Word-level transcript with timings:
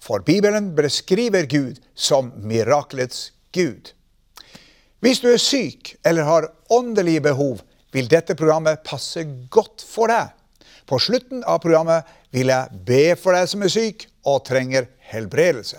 For 0.00 0.24
Bibelen 0.24 0.74
beskriver 0.74 1.46
Gud 1.46 1.80
som 1.94 2.32
miraklets 2.36 3.32
Gud. 3.52 3.92
Hvis 5.00 5.20
du 5.20 5.28
er 5.32 5.40
syk 5.40 5.94
eller 6.04 6.28
har 6.28 6.48
åndelige 6.72 7.20
behov, 7.20 7.60
vil 7.92 8.08
dette 8.08 8.36
programmet 8.38 8.84
passe 8.86 9.24
godt 9.50 9.84
for 9.84 10.12
deg. 10.12 10.30
På 10.86 10.98
slutten 10.98 11.44
av 11.46 11.60
programmet 11.62 12.08
vil 12.34 12.52
jeg 12.52 12.82
be 12.86 13.02
for 13.18 13.36
deg 13.36 13.48
som 13.50 13.62
er 13.64 13.72
syk 13.72 14.06
og 14.28 14.44
trenger 14.48 14.88
helbredelse. 15.12 15.78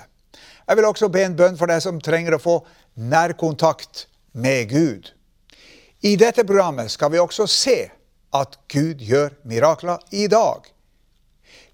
Jeg 0.68 0.78
vil 0.78 0.88
også 0.88 1.10
be 1.12 1.24
en 1.26 1.38
bønn 1.38 1.58
for 1.60 1.72
deg 1.72 1.82
som 1.84 2.00
trenger 2.04 2.38
å 2.38 2.42
få 2.42 2.60
nærkontakt 2.96 4.06
med 4.32 4.70
Gud. 4.72 5.10
I 6.02 6.16
dette 6.18 6.46
programmet 6.48 6.92
skal 6.92 7.12
vi 7.14 7.22
også 7.22 7.48
se 7.50 7.78
at 8.34 8.56
Gud 8.72 9.04
gjør 9.04 9.36
mirakler 9.48 10.00
i 10.16 10.28
dag. 10.32 10.66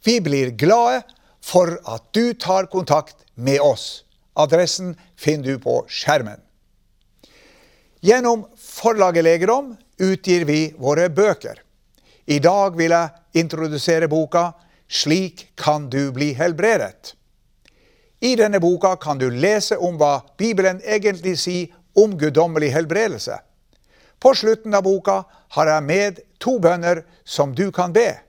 Vi 0.04 0.18
blir 0.24 0.52
glade 0.58 1.04
for 1.48 1.78
at 1.88 2.04
du 2.12 2.34
tar 2.34 2.66
kontakt 2.66 3.24
med 3.36 3.62
oss. 3.62 4.04
Adressen 4.36 4.96
finner 5.16 5.44
du 5.44 5.60
på 5.60 5.80
skjermen. 5.88 6.42
Gjennom 8.04 8.46
forlaget 8.60 9.24
Legedom 9.24 9.76
utgir 9.98 10.46
vi 10.46 10.74
våre 10.78 11.08
bøker. 11.10 11.62
I 12.26 12.40
dag 12.44 12.76
vil 12.78 12.92
jeg 12.92 13.40
introdusere 13.40 14.10
boka 14.12 14.52
'Slik 14.88 15.52
kan 15.56 15.90
du 15.90 16.12
bli 16.12 16.34
helbredet'. 16.34 17.14
I 18.22 18.36
denne 18.36 18.60
boka 18.60 18.96
kan 18.96 19.18
du 19.18 19.30
lese 19.30 19.78
om 19.78 19.98
hva 19.98 20.22
Bibelen 20.38 20.82
egentlig 20.86 21.38
sier 21.40 21.68
om 21.96 22.18
guddommelig 22.18 22.72
helbredelse. 22.74 23.40
På 24.20 24.34
slutten 24.36 24.74
av 24.74 24.84
boka 24.84 25.24
har 25.50 25.68
jeg 25.68 25.84
med 25.84 26.20
to 26.40 26.60
bønner 26.60 27.04
som 27.26 27.56
du 27.56 27.72
kan 27.72 27.94
be. 27.94 28.20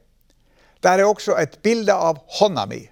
Der 0.83 0.99
er 0.99 1.05
også 1.05 1.37
et 1.41 1.59
bilde 1.63 1.93
av 1.93 2.19
hånda 2.39 2.67
mi. 2.67 2.89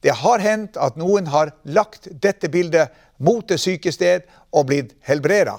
Det 0.00 0.14
har 0.22 0.38
hendt 0.38 0.76
at 0.80 0.96
noen 0.96 1.28
har 1.28 1.52
lagt 1.64 2.08
dette 2.10 2.48
bildet 2.48 2.92
mot 3.20 3.44
det 3.48 3.60
syke 3.60 3.92
sted 3.92 4.24
og 4.50 4.70
blitt 4.70 4.94
helbreda. 5.04 5.58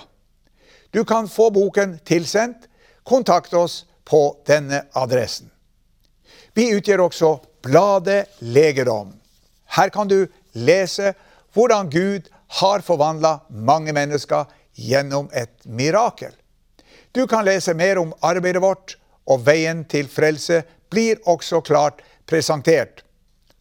Du 0.91 1.03
kan 1.05 1.29
få 1.29 1.49
boken 1.53 1.99
tilsendt. 2.05 2.67
Kontakt 3.03 3.53
oss 3.53 3.85
på 4.05 4.37
denne 4.45 4.83
adressen. 4.93 5.49
Vi 6.53 6.67
utgjør 6.75 7.07
også 7.07 7.31
bladet 7.65 8.27
Legedom. 8.39 9.13
Her 9.65 9.89
kan 9.89 10.09
du 10.09 10.27
lese 10.53 11.13
hvordan 11.55 11.89
Gud 11.89 12.27
har 12.61 12.83
forvandla 12.85 13.39
mange 13.49 13.93
mennesker 13.95 14.45
gjennom 14.75 15.29
et 15.33 15.65
mirakel. 15.65 16.33
Du 17.11 17.27
kan 17.27 17.45
lese 17.45 17.73
mer 17.73 17.99
om 17.99 18.13
arbeidet 18.21 18.61
vårt, 18.61 18.97
og 19.27 19.45
veien 19.45 19.83
til 19.85 20.07
frelse 20.11 20.61
blir 20.91 21.19
også 21.29 21.61
klart 21.63 22.01
presentert. 22.27 23.03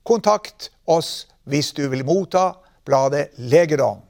Kontakt 0.07 0.71
oss 0.87 1.27
hvis 1.51 1.73
du 1.77 1.87
vil 1.89 2.05
motta 2.07 2.55
bladet 2.87 3.35
Legedom. 3.39 4.01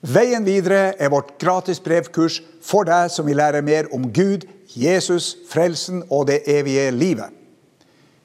Veien 0.00 0.44
videre 0.46 0.92
er 0.94 1.10
vårt 1.10 1.34
gratis 1.42 1.80
brevkurs 1.82 2.38
for 2.62 2.86
deg 2.86 3.10
som 3.10 3.26
vil 3.26 3.40
lære 3.40 3.64
mer 3.66 3.88
om 3.94 4.06
Gud, 4.14 4.46
Jesus, 4.78 5.32
frelsen 5.50 6.04
og 6.10 6.28
det 6.28 6.44
evige 6.46 6.90
livet. 6.94 7.34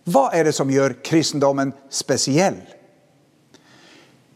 Hva 0.06 0.28
er 0.36 0.46
det 0.46 0.54
som 0.54 0.70
gjør 0.70 1.00
kristendommen 1.06 1.72
spesiell? 1.90 2.60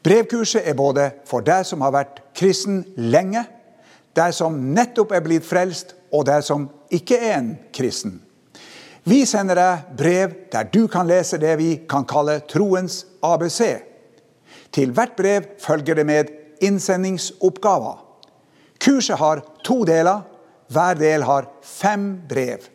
Brevkurset 0.08 0.64
er 0.64 0.78
både 0.78 1.10
for 1.28 1.44
deg 1.44 1.66
som 1.68 1.84
har 1.84 1.92
vært 1.94 2.22
kristen 2.38 2.86
lenge, 2.96 3.44
deg 4.16 4.34
som 4.34 4.56
nettopp 4.74 5.12
er 5.14 5.26
blitt 5.26 5.46
frelst, 5.46 5.94
og 6.16 6.24
deg 6.30 6.46
som 6.48 6.70
ikke 6.96 7.20
er 7.20 7.34
en 7.42 7.50
kristen. 7.76 8.22
Vi 9.08 9.22
sender 9.24 9.56
deg 9.56 9.92
brev 9.96 10.34
der 10.52 10.68
du 10.68 10.82
kan 10.92 11.08
lese 11.08 11.38
det 11.40 11.54
vi 11.62 11.70
kan 11.88 12.04
kalle 12.08 12.42
troens 12.52 13.06
ABC. 13.24 13.62
Til 14.76 14.92
hvert 14.92 15.16
brev 15.16 15.48
følger 15.64 15.96
det 15.96 16.06
med 16.06 16.34
innsendingsoppgaver. 16.60 18.04
Kurset 18.84 19.18
har 19.18 19.46
to 19.64 19.86
deler. 19.88 20.26
Hver 20.68 21.00
del 21.00 21.24
har 21.24 21.48
fem 21.64 22.18
brev. 22.30 22.68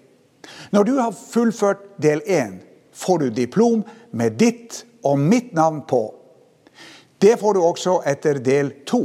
Når 0.72 0.88
du 0.88 0.94
har 0.97 1.12
fullført 1.12 1.84
del 2.00 2.25
én, 2.25 2.62
får 2.93 3.19
du 3.19 3.28
diplom 3.31 3.84
med 4.10 4.41
ditt 4.41 4.87
og 5.04 5.19
mitt 5.20 5.53
navn 5.53 5.82
på. 5.88 6.14
Det 7.20 7.37
får 7.41 7.54
du 7.54 7.60
også 7.62 8.00
etter 8.09 8.41
del 8.41 8.72
to. 8.88 9.04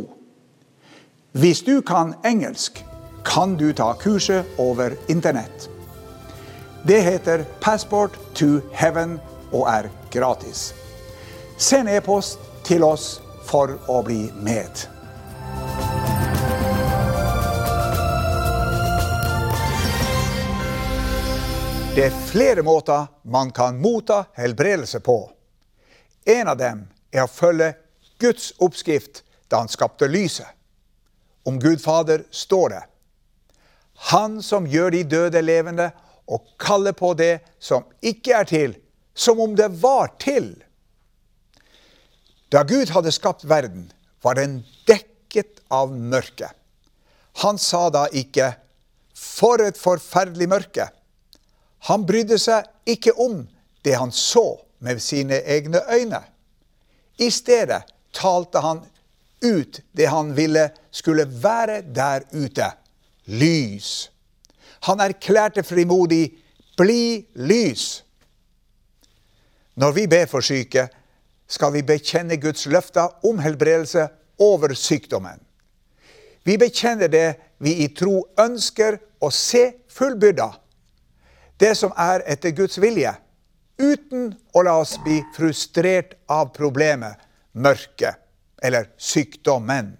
Hvis 1.35 1.61
du 1.67 1.81
kan 1.81 2.15
engelsk, 2.25 2.85
kan 3.25 3.59
du 3.59 3.73
ta 3.73 3.91
kurset 3.99 4.45
over 4.57 4.95
Internett. 5.11 5.76
Det 6.87 7.01
heter 7.01 7.45
Passport 7.59 8.11
to 8.33 8.45
Heaven 8.71 9.17
og 9.51 9.65
er 9.67 9.89
gratis. 10.11 10.69
Send 11.59 11.89
e-post 11.91 12.39
til 12.63 12.85
oss 12.87 13.17
for 13.43 13.73
å 13.91 13.97
bli 14.07 14.29
med. 14.39 14.85
Det 21.91 22.07
er 22.07 22.15
flere 22.31 22.63
måter 22.63 23.11
man 23.27 23.51
kan 23.51 23.83
motta 23.83 24.23
helbredelse 24.39 25.03
på. 25.03 25.19
En 26.23 26.47
av 26.47 26.55
dem 26.63 26.87
er 27.11 27.25
å 27.25 27.35
følge 27.35 27.73
Guds 28.23 28.53
oppskrift 28.63 29.25
da 29.51 29.59
han 29.59 29.67
skapte 29.67 30.07
lyset. 30.07 30.47
Om 31.43 31.59
Gud 31.59 31.83
Fader 31.83 32.23
står 32.31 32.69
det 32.69 32.83
Han 34.13 34.43
som 34.43 34.67
gjør 34.71 34.95
de 34.95 35.03
døde 35.03 35.41
levende, 35.41 35.91
og 36.27 36.47
kalle 36.59 36.93
på 36.93 37.13
det 37.17 37.39
som 37.59 37.85
ikke 38.01 38.35
er 38.41 38.47
til, 38.49 38.75
som 39.15 39.39
om 39.39 39.55
det 39.55 39.69
var 39.81 40.13
til. 40.19 40.51
Da 42.51 42.63
Gud 42.67 42.91
hadde 42.95 43.11
skapt 43.11 43.47
verden, 43.47 43.89
var 44.21 44.37
den 44.39 44.61
dekket 44.87 45.61
av 45.71 45.91
mørke. 45.91 46.49
Han 47.43 47.57
sa 47.57 47.89
da 47.89 48.07
ikke 48.11 48.55
'for 49.13 49.61
et 49.61 49.77
forferdelig 49.77 50.47
mørke'. 50.49 50.89
Han 51.79 52.05
brydde 52.05 52.39
seg 52.39 52.65
ikke 52.85 53.13
om 53.13 53.47
det 53.83 53.93
han 53.93 54.11
så 54.11 54.59
med 54.79 55.01
sine 55.01 55.41
egne 55.45 55.81
øyne. 55.89 56.23
I 57.19 57.29
stedet 57.29 57.83
talte 58.13 58.59
han 58.59 58.81
ut 59.41 59.81
det 59.91 60.05
han 60.05 60.35
ville 60.35 60.69
skulle 60.91 61.25
være 61.43 61.81
der 61.81 62.25
ute 62.33 62.71
lys. 63.25 64.09
Han 64.81 64.99
erklærte 64.99 65.63
frimodig 65.63 66.37
'bli 66.77 67.27
lys'. 67.35 68.03
Når 69.75 69.91
vi 69.91 70.07
ber 70.07 70.25
for 70.25 70.41
syke, 70.41 70.87
skal 71.47 71.73
vi 71.73 71.81
bekjenne 71.81 72.37
Guds 72.37 72.65
løfter 72.65 73.25
om 73.25 73.39
helbredelse 73.39 74.07
over 74.39 74.73
sykdommen. 74.73 75.39
Vi 76.43 76.57
bekjenner 76.57 77.07
det 77.07 77.35
vi 77.59 77.73
i 77.83 77.87
tro 77.87 78.27
ønsker 78.39 78.99
å 79.21 79.29
se 79.33 79.71
fullbyrda, 79.89 80.51
det 81.59 81.73
som 81.77 81.93
er 81.97 82.23
etter 82.29 82.53
Guds 82.55 82.77
vilje, 82.81 83.13
uten 83.77 84.29
å 84.53 84.63
la 84.65 84.77
oss 84.81 84.97
bli 85.03 85.21
frustrert 85.35 86.15
av 86.29 86.53
problemet, 86.55 87.17
mørket 87.53 88.17
eller 88.63 88.89
sykdommen. 88.97 89.95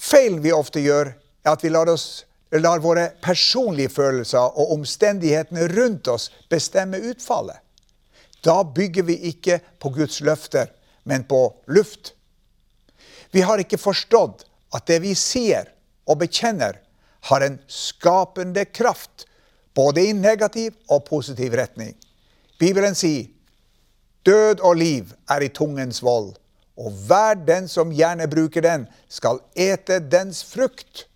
Feilen 0.00 0.40
vi 0.42 0.52
ofte 0.52 0.82
gjør, 0.82 1.12
er 1.44 1.52
at 1.52 1.64
vi 1.64 1.72
lar 1.72 1.90
oss 1.90 2.24
lar 2.58 2.82
våre 2.82 3.12
personlige 3.22 3.92
følelser 3.94 4.58
og 4.58 4.72
omstendighetene 4.74 5.68
rundt 5.70 6.08
oss 6.10 6.30
bestemme 6.50 6.98
utfallet. 7.12 7.60
Da 8.42 8.62
bygger 8.64 9.06
vi 9.06 9.18
ikke 9.30 9.60
på 9.78 9.92
Guds 9.94 10.20
løfter, 10.20 10.70
men 11.04 11.24
på 11.24 11.54
luft. 11.66 12.14
Vi 13.30 13.44
har 13.46 13.62
ikke 13.62 13.78
forstått 13.78 14.46
at 14.74 14.86
det 14.90 15.00
vi 15.04 15.14
sier 15.14 15.70
og 16.08 16.18
bekjenner, 16.24 16.80
har 17.28 17.44
en 17.44 17.58
skapende 17.68 18.64
kraft, 18.64 19.26
både 19.76 20.06
i 20.08 20.14
negativ 20.16 20.72
og 20.88 21.04
positiv 21.04 21.52
retning. 21.54 21.92
Bibelen 22.58 22.96
sier 22.96 23.28
død 24.26 24.62
og 24.64 24.78
liv 24.80 25.12
er 25.30 25.44
i 25.44 25.52
tungens 25.52 26.00
vold, 26.02 26.32
og 26.80 26.96
hver 27.06 27.36
den 27.44 27.68
som 27.68 27.92
gjerne 27.92 28.28
bruker 28.30 28.64
den, 28.64 28.86
skal 29.08 29.42
ete 29.52 30.00
dens 30.00 30.42
frukt. 30.48 31.09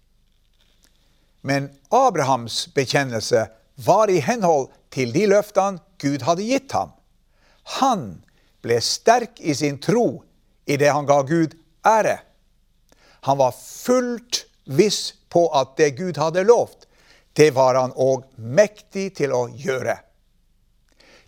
Men 1.44 1.68
Abrahams 1.92 2.74
bekjennelse 2.74 3.46
var 3.84 4.10
i 4.10 4.20
henhold 4.24 4.70
til 4.94 5.12
de 5.12 5.26
løftene 5.28 5.82
Gud 6.00 6.24
hadde 6.24 6.46
gitt 6.46 6.72
ham. 6.72 6.94
Han 7.80 8.06
ble 8.64 8.78
sterk 8.80 9.40
i 9.40 9.52
sin 9.56 9.76
tro 9.82 10.22
i 10.64 10.78
det 10.80 10.88
han 10.88 11.04
ga 11.08 11.20
Gud 11.28 11.52
ære. 11.84 12.16
Han 13.28 13.38
var 13.40 13.52
fullt 13.56 14.44
viss 14.64 15.14
på 15.28 15.46
at 15.52 15.76
det 15.76 15.96
Gud 15.98 16.16
hadde 16.20 16.46
lovt, 16.48 16.86
det 17.36 17.50
var 17.56 17.76
han 17.76 17.92
òg 17.92 18.24
mektig 18.36 19.10
til 19.18 19.34
å 19.34 19.46
gjøre. 19.50 19.98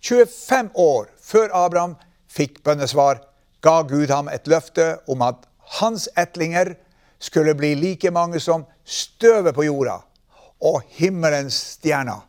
25 0.01 0.71
år 0.79 1.09
før 1.21 1.53
Abraham 1.53 1.97
fikk 2.31 2.63
bønnesvar, 2.65 3.21
ga 3.61 3.81
Gud 3.85 4.09
ham 4.13 4.29
et 4.31 4.47
løfte 4.47 4.95
om 5.11 5.21
at 5.25 5.45
hans 5.81 6.07
etlinger 6.17 6.75
skulle 7.19 7.55
bli 7.55 7.75
like 7.75 8.11
mange 8.11 8.39
som 8.39 8.65
støvet 8.85 9.55
på 9.55 9.65
jorda 9.67 10.01
og 10.61 10.81
himmelens 10.97 11.57
stjerner. 11.77 12.21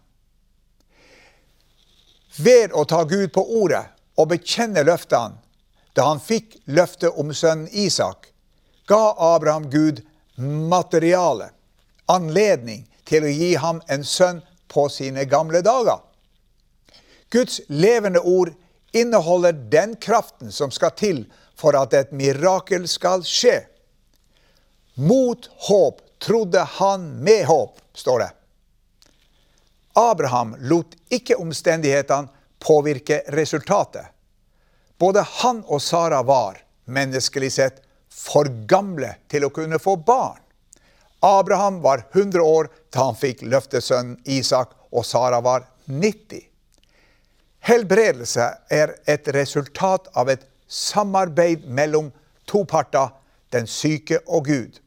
Ved 2.39 2.73
å 2.73 2.85
ta 2.85 3.03
Gud 3.09 3.33
på 3.35 3.43
ordet 3.63 3.85
og 4.19 4.31
bekjenne 4.33 4.85
løftene 4.87 5.41
da 5.97 6.05
han 6.13 6.21
fikk 6.23 6.61
løftet 6.71 7.17
om 7.19 7.33
sønnen 7.35 7.67
Isak, 7.73 8.29
ga 8.87 9.15
Abraham 9.19 9.67
Gud 9.71 10.05
materiale, 10.39 11.51
anledning 12.07 12.85
til 13.09 13.27
å 13.27 13.33
gi 13.33 13.55
ham 13.59 13.81
en 13.91 14.05
sønn 14.07 14.39
på 14.71 14.87
sine 14.93 15.25
gamle 15.27 15.63
dager. 15.65 16.05
Guds 17.35 17.61
levende 17.69 18.21
ord 18.21 18.53
inneholder 18.93 19.53
den 19.53 19.97
kraften 20.01 20.53
som 20.53 20.71
skal 20.71 20.95
til 20.97 21.25
for 21.59 21.77
at 21.77 21.97
et 21.97 22.15
mirakel 22.15 22.87
skal 22.89 23.25
skje. 23.27 23.65
Mot 24.99 25.51
håp 25.69 26.01
trodde 26.19 26.61
han 26.61 27.11
med 27.25 27.47
håp, 27.47 27.81
står 27.95 28.19
det. 28.19 28.31
Abraham 29.93 30.57
lot 30.59 30.97
ikke 31.09 31.37
omstendighetene 31.39 32.29
påvirke 32.59 33.21
resultatet. 33.29 34.07
Både 34.99 35.23
han 35.23 35.63
og 35.67 35.83
Sara 35.83 36.23
var, 36.23 36.59
menneskelig 36.85 37.53
sett, 37.53 37.79
for 38.11 38.51
gamle 38.67 39.13
til 39.31 39.47
å 39.47 39.53
kunne 39.55 39.79
få 39.79 39.95
barn. 40.03 40.41
Abraham 41.23 41.79
var 41.83 42.03
100 42.11 42.43
år 42.43 42.71
da 42.91 43.07
han 43.07 43.19
fikk 43.19 43.43
løftesønnen 43.47 44.19
Isak, 44.25 44.75
og 44.91 45.07
Sara 45.07 45.39
var 45.41 45.67
90. 45.87 46.43
Helbredelse 47.71 48.51
er 48.71 48.97
et 49.07 49.31
resultat 49.35 50.11
av 50.19 50.31
et 50.35 50.43
samarbeid 50.67 51.67
mellom 51.71 52.11
to 52.51 52.65
parter, 52.67 53.15
den 53.55 53.67
syke 53.71 54.19
og 54.27 54.47
Gud. 54.51 54.83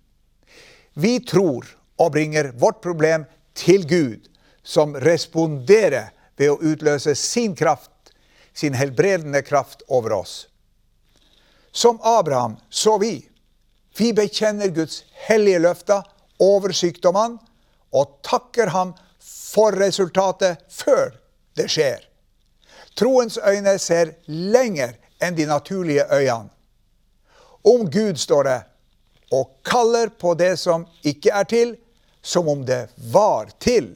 Vi 0.94 1.20
tror 1.20 1.68
og 2.02 2.12
bringer 2.12 2.52
vårt 2.60 2.82
problem 2.84 3.26
til 3.54 3.88
Gud, 3.88 4.28
som 4.64 4.96
responderer 4.96 6.12
ved 6.38 6.52
å 6.52 6.60
utløse 6.62 7.16
sin 7.16 7.56
kraft, 7.56 8.14
sin 8.54 8.76
helbredende 8.76 9.42
kraft 9.42 9.84
over 9.88 10.18
oss. 10.22 10.48
Som 11.72 12.00
Abraham 12.04 12.58
så 12.70 12.98
vi. 12.98 13.30
Vi 13.98 14.12
bekjenner 14.14 14.72
Guds 14.76 15.04
hellige 15.28 15.62
løfter 15.64 16.04
over 16.42 16.74
sykdommene 16.76 17.40
og 17.96 18.20
takker 18.26 18.72
ham 18.76 18.94
for 19.22 19.76
resultatet 19.80 20.64
før 20.72 21.14
det 21.60 21.68
skjer. 21.72 22.00
Troens 22.96 23.38
øyne 23.38 23.78
ser 23.80 24.16
lenger 24.28 24.98
enn 25.24 25.36
de 25.38 25.46
naturlige 25.48 26.08
øyene. 26.12 26.50
Om 27.64 27.86
Gud 27.94 28.18
står 28.18 28.44
det 28.48 28.60
og 29.32 29.58
kaller 29.64 30.12
på 30.20 30.34
det 30.36 30.58
som 30.60 30.86
ikke 31.08 31.32
er 31.34 31.48
til, 31.48 31.76
som 32.22 32.50
om 32.52 32.66
det 32.66 32.88
var 33.12 33.50
til. 33.60 33.94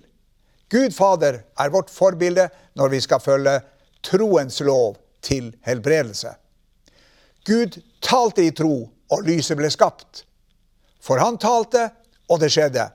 Gud 0.72 0.92
Fader 0.96 1.42
er 1.60 1.74
vårt 1.74 1.92
forbilde 1.94 2.48
når 2.76 2.94
vi 2.96 3.02
skal 3.04 3.22
følge 3.22 3.60
troens 4.06 4.60
lov 4.66 4.96
til 5.22 5.52
helbredelse. 5.66 6.34
Gud 7.46 7.78
talte 8.02 8.46
i 8.46 8.52
tro, 8.52 8.90
og 9.12 9.22
lyset 9.22 9.58
ble 9.58 9.70
skapt. 9.70 10.24
For 11.02 11.22
han 11.22 11.38
talte, 11.38 11.92
og 12.30 12.42
det 12.42 12.50
skjedde. 12.54 12.88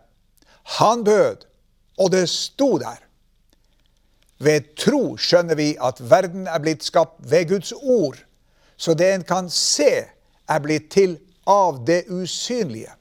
Han 0.80 1.04
bød, 1.06 1.46
og 1.98 2.10
det 2.10 2.26
sto 2.28 2.72
der. 2.82 2.98
Ved 4.40 4.72
tro 4.80 5.14
skjønner 5.20 5.54
vi 5.54 5.74
at 5.78 6.00
verden 6.10 6.48
er 6.48 6.58
blitt 6.62 6.82
skapt 6.86 7.20
ved 7.30 7.50
Guds 7.52 7.72
ord, 7.76 8.18
så 8.80 8.94
det 8.96 9.10
en 9.12 9.26
kan 9.28 9.50
se, 9.52 10.08
er 10.48 10.62
blitt 10.64 10.88
til 10.90 11.18
av 11.44 11.84
det 11.84 12.04
usynlige. 12.08 12.92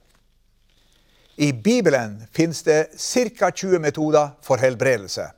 I 1.36 1.52
Bibelen 1.52 2.22
fins 2.32 2.62
det 2.62 2.88
ca. 3.38 3.50
20 3.50 3.78
metoder 3.78 4.28
for 4.42 4.56
helbredelse. 4.56 5.30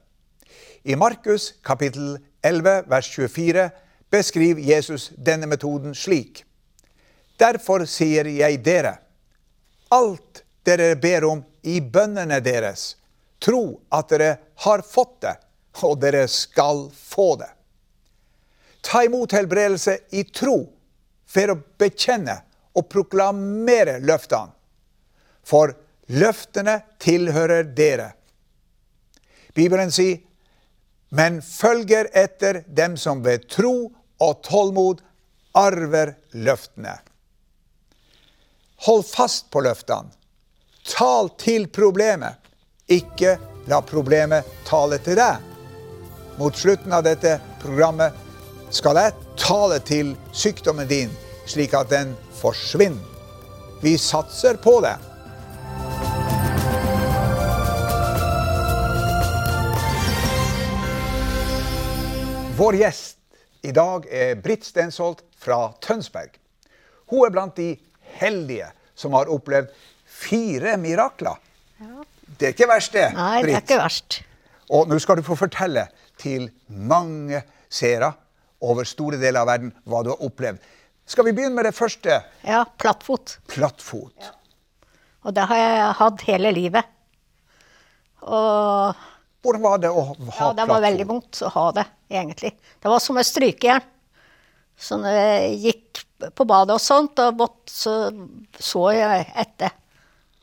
I 0.82 0.96
Markus 0.96 1.54
kapittel 1.62 2.18
11 2.42 2.82
vers 2.86 3.10
24 3.16 3.70
beskriver 4.10 4.60
Jesus 4.60 5.12
denne 5.16 5.46
metoden 5.46 5.94
slik. 5.94 6.44
Derfor 7.38 7.86
sier 7.86 8.26
jeg 8.28 8.58
dere, 8.64 8.96
alt 9.88 10.42
dere 10.66 10.96
ber 10.98 11.24
om 11.24 11.44
i 11.62 11.80
bønnene 11.80 12.40
deres, 12.42 12.96
tro 13.42 13.80
at 13.94 14.10
dere 14.10 14.36
har 14.66 14.82
fått 14.82 15.20
det, 15.22 15.36
og 15.86 15.98
dere 16.02 16.26
skal 16.28 16.88
få 16.90 17.34
det. 17.40 17.50
Ta 18.82 19.04
imot 19.06 19.32
helbredelse 19.32 20.00
i 20.10 20.24
tro 20.26 20.64
for 21.30 21.54
å 21.54 21.60
bekjenne 21.78 22.40
og 22.76 22.88
proklamere 22.88 23.98
løftene. 24.00 24.52
For 25.44 25.74
løftene 26.12 26.78
tilhører 27.02 27.66
dere. 27.76 28.12
Bibelen 29.54 29.90
sier, 29.92 30.20
men 31.12 31.42
følger 31.44 32.08
etter 32.16 32.62
dem 32.66 32.96
som 32.96 33.20
ved 33.24 33.44
tro 33.52 33.90
og 34.22 34.44
tålmod 34.46 35.02
arver 35.58 36.14
løftene. 36.32 36.94
Hold 38.86 39.04
fast 39.06 39.50
på 39.52 39.60
løftene. 39.60 40.08
Tal 40.88 41.28
til 41.38 41.68
problemet. 41.68 42.40
Ikke 42.90 43.36
la 43.70 43.82
problemet 43.86 44.48
tale 44.66 44.98
til 45.04 45.20
deg. 45.20 45.44
Mot 46.40 46.56
slutten 46.56 46.94
av 46.96 47.04
dette 47.06 47.36
programmet 47.62 48.16
skal 48.72 48.98
jeg 48.98 49.14
tale 49.38 49.78
til 49.84 50.14
sykdommen 50.32 50.88
din, 50.88 51.12
slik 51.52 51.74
at 51.76 51.90
den 51.92 52.14
forsvinner. 52.40 53.08
Vi 53.82 53.96
satser 53.98 54.56
på 54.62 54.78
det. 54.80 54.94
Vår 62.56 62.76
gjest 62.78 63.18
i 63.66 63.72
dag 63.74 64.06
er 64.06 64.36
Britt 64.38 64.64
Stensholt 64.64 65.24
fra 65.40 65.72
Tønsberg. 65.82 66.36
Hun 67.10 67.26
er 67.26 67.32
blant 67.34 67.56
de 67.58 67.72
heldige 68.20 68.68
som 68.94 69.16
har 69.16 69.30
opplevd 69.32 69.72
fire 70.06 70.76
mirakler. 70.78 71.40
Ja. 71.82 72.04
Det 72.38 72.48
er 72.48 72.54
ikke 72.54 72.68
verst, 72.70 72.94
det. 72.94 73.08
Nei, 73.16 73.42
det 73.42 73.56
er 73.56 73.64
ikke 73.64 73.80
verst. 73.82 74.20
Og 74.72 74.88
nå 74.88 74.98
skal 75.02 75.18
du 75.18 75.26
få 75.26 75.36
fortelle 75.36 75.88
til 76.20 76.46
mange 76.68 77.42
seere 77.72 78.12
over 78.62 78.86
store 78.86 79.18
deler 79.18 79.42
av 79.42 79.50
verden 79.50 79.74
hva 79.88 80.04
du 80.04 80.12
har 80.12 80.22
opplevd. 80.22 80.62
Skal 81.06 81.24
vi 81.26 81.32
begynne 81.34 81.54
med 81.58 81.64
det 81.66 81.74
første? 81.76 82.20
Ja, 82.46 82.62
plattfot. 82.78 83.38
Plattfot. 83.50 84.28
Og 85.26 85.34
det 85.36 85.44
har 85.50 85.56
jeg 85.60 85.94
hatt 85.98 86.24
hele 86.28 86.52
livet. 86.54 86.84
Og 88.22 88.94
Hvordan 89.42 89.62
var 89.64 89.80
det 89.82 89.90
å 89.90 90.02
ha 90.06 90.12
ja, 90.14 90.20
plattfot? 90.22 90.56
det 90.60 90.66
var 90.70 90.84
veldig 90.84 91.06
vondt 91.08 91.40
å 91.42 91.50
ha 91.56 91.64
det, 91.74 91.84
egentlig. 92.10 92.52
Det 92.82 92.90
var 92.92 93.02
som 93.02 93.18
et 93.18 93.26
strykejern. 93.26 93.82
Så 94.82 94.96
når 94.98 95.16
jeg 95.18 95.56
gikk 95.66 96.02
på 96.38 96.46
badet 96.48 96.74
og 96.76 96.80
sånt, 96.82 97.18
og 97.22 97.36
vått, 97.38 97.60
så 97.70 97.96
så 98.62 98.84
jeg 98.94 99.26
etter. 99.42 99.74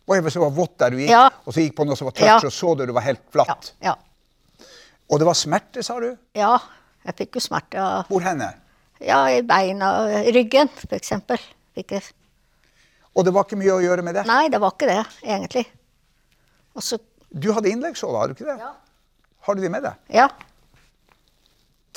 Og 0.10 0.20
hvis 0.26 0.34
så 0.36 0.42
var 0.44 0.54
vått 0.56 0.76
der 0.82 0.92
du 0.92 0.98
gikk, 1.00 1.10
Ja. 1.14 1.26
og 1.46 1.54
så 1.54 1.64
gikk 1.64 1.76
på 1.78 1.86
noe 1.88 1.96
som 1.96 2.06
var 2.10 2.16
tørt, 2.18 2.28
Ja. 2.28 2.40
så 2.40 2.50
så 2.52 2.76
du 2.78 2.86
det 2.86 2.94
var 2.96 3.02
helt 3.08 3.22
Ja, 3.24 3.32
flatt. 3.32 3.74
ja. 3.82 3.96
Og 5.10 5.20
det 5.20 5.26
var 5.26 5.34
smerte, 5.34 5.84
sa 5.84 6.00
du? 6.00 6.18
ja 6.36 6.58
jeg 7.06 7.16
fikk 7.16 7.36
jo 7.36 7.40
smerte 7.40 8.06
Hvor 8.10 8.22
henne? 8.22 8.54
Ja, 9.00 9.22
i 9.32 9.42
beina 9.48 9.92
og 10.04 10.34
ryggen, 10.36 10.70
eksempel. 10.96 11.40
Fikk 11.78 11.96
jeg. 11.96 12.04
Og 13.16 13.26
det 13.26 13.34
var 13.36 13.48
ikke 13.48 13.60
mye 13.60 13.78
å 13.78 13.84
gjøre 13.84 14.04
med 14.06 14.18
det? 14.20 14.26
Nei, 14.30 14.50
det 14.52 14.60
var 14.62 14.76
ikke 14.76 14.90
det, 14.90 15.00
egentlig. 15.24 15.66
Også... 16.78 17.00
Du 17.30 17.52
hadde 17.54 17.70
innleggssåler, 17.70 18.18
har 18.18 18.32
du 18.32 18.34
ikke 18.34 18.48
det? 18.48 18.56
Ja. 18.58 18.72
Har 19.46 19.56
du 19.56 19.62
de 19.62 19.70
med 19.70 19.84
deg? 19.86 20.00
Ja. 20.18 20.26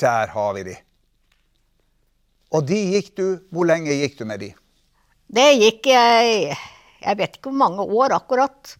Der 0.03 0.29
har 0.29 0.51
vi 0.53 0.63
de. 0.67 0.75
Og 2.53 2.67
de 2.69 2.77
gikk 2.93 3.15
du 3.17 3.25
Hvor 3.53 3.65
lenge 3.65 3.95
gikk 3.97 4.19
du 4.19 4.27
med 4.29 4.43
de? 4.43 4.51
Det 5.33 5.47
gikk 5.57 5.89
jeg 5.89 6.53
Jeg 6.53 7.17
vet 7.17 7.39
ikke 7.39 7.49
hvor 7.49 7.57
mange 7.63 7.81
år 7.81 8.13
akkurat. 8.19 8.75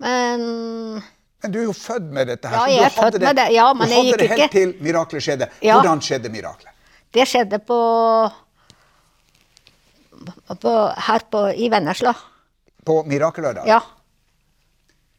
Men 0.00 1.02
Men 1.42 1.52
du 1.52 1.60
er 1.60 1.66
jo 1.68 1.76
født 1.76 2.08
med 2.14 2.32
dette 2.32 2.48
her. 2.48 2.56
Ja, 2.56 2.72
jeg 2.72 2.86
er 2.88 2.94
født 2.96 3.20
med 3.20 3.36
det. 3.36 3.46
Ja, 3.54 3.68
men 3.76 3.88
du 3.88 3.94
jeg 3.94 4.06
hadde 4.06 4.18
det 4.22 4.30
helt 4.32 4.44
ikke. 4.46 4.52
til 4.56 4.74
miraklet 4.88 5.26
skjedde. 5.28 5.50
Ja. 5.62 5.76
Hvordan 5.76 6.00
skjedde 6.02 6.32
miraklet? 6.32 6.72
Det 7.14 7.24
skjedde 7.28 7.58
på, 7.64 7.78
på 10.60 10.74
Her 11.08 11.24
på, 11.30 11.44
i 11.54 11.68
Vennesla. 11.72 12.12
På 12.84 13.00
mirakelørdag? 13.08 13.66
Ja. 13.68 13.80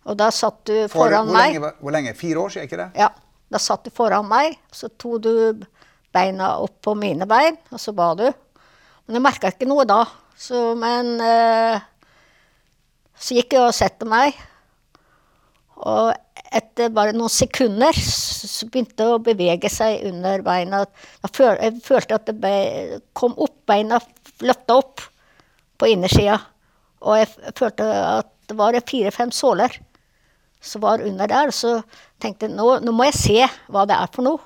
Og 0.09 0.17
da 0.17 0.29
satt 0.33 0.63
du 0.69 0.75
For 0.87 1.05
foran 1.05 1.27
hvor, 1.27 1.35
meg. 1.35 1.53
lenge, 1.57 1.71
hvor 1.81 1.93
lenge? 1.93 2.13
Fire 2.17 2.41
år 2.41 2.53
siden, 2.53 2.69
ikke 2.69 2.79
det? 2.81 2.89
Ja, 2.97 3.09
Da 3.49 3.57
satt 3.57 3.83
du 3.87 3.89
foran 3.93 4.27
meg, 4.29 4.59
så 4.71 4.91
tok 4.93 5.23
du 5.25 5.31
beina 6.13 6.51
opp 6.61 6.75
på 6.85 6.93
mine 6.97 7.25
bein, 7.29 7.57
og 7.73 7.79
så 7.81 7.93
ba 7.97 8.11
du. 8.17 8.27
Men 9.07 9.17
jeg 9.17 9.23
merka 9.25 9.49
ikke 9.49 9.65
noe 9.69 9.85
da. 9.89 10.03
Så, 10.37 10.75
men 10.77 11.15
eh, 11.21 11.81
så 13.17 13.37
gikk 13.39 13.55
jeg 13.57 13.63
og 13.65 13.73
satte 13.73 14.05
meg. 14.09 14.37
Og 15.79 16.13
etter 16.51 16.89
bare 16.91 17.13
noen 17.15 17.31
sekunder 17.31 17.95
så 17.95 18.67
begynte 18.67 18.97
det 18.99 19.07
å 19.07 19.19
bevege 19.23 19.69
seg 19.71 20.01
under 20.09 20.41
beina. 20.43 20.81
Jeg, 21.23 21.31
føl, 21.37 21.53
jeg 21.61 21.81
følte 21.85 22.17
at 22.19 22.31
det 22.41 23.01
kom 23.15 23.35
opp, 23.37 23.55
beina 23.69 23.99
løfta 24.43 24.79
opp 24.81 25.05
på 25.79 25.87
innersida. 25.93 26.39
Og 27.05 27.15
jeg 27.21 27.53
følte 27.55 27.85
at 27.87 28.31
det 28.49 28.57
var 28.59 28.75
fire-fem 28.89 29.31
såler 29.31 29.77
som 30.59 30.81
var 30.83 30.99
under 31.05 31.29
der. 31.31 31.51
Så 31.55 31.77
tenkte 32.19 32.49
jeg 32.49 32.57
nå, 32.57 32.79
nå 32.83 32.91
må 32.91 33.07
jeg 33.07 33.15
se 33.19 33.37
hva 33.71 33.85
det 33.87 33.95
er 33.95 34.09
for 34.11 34.25
noe. 34.27 34.41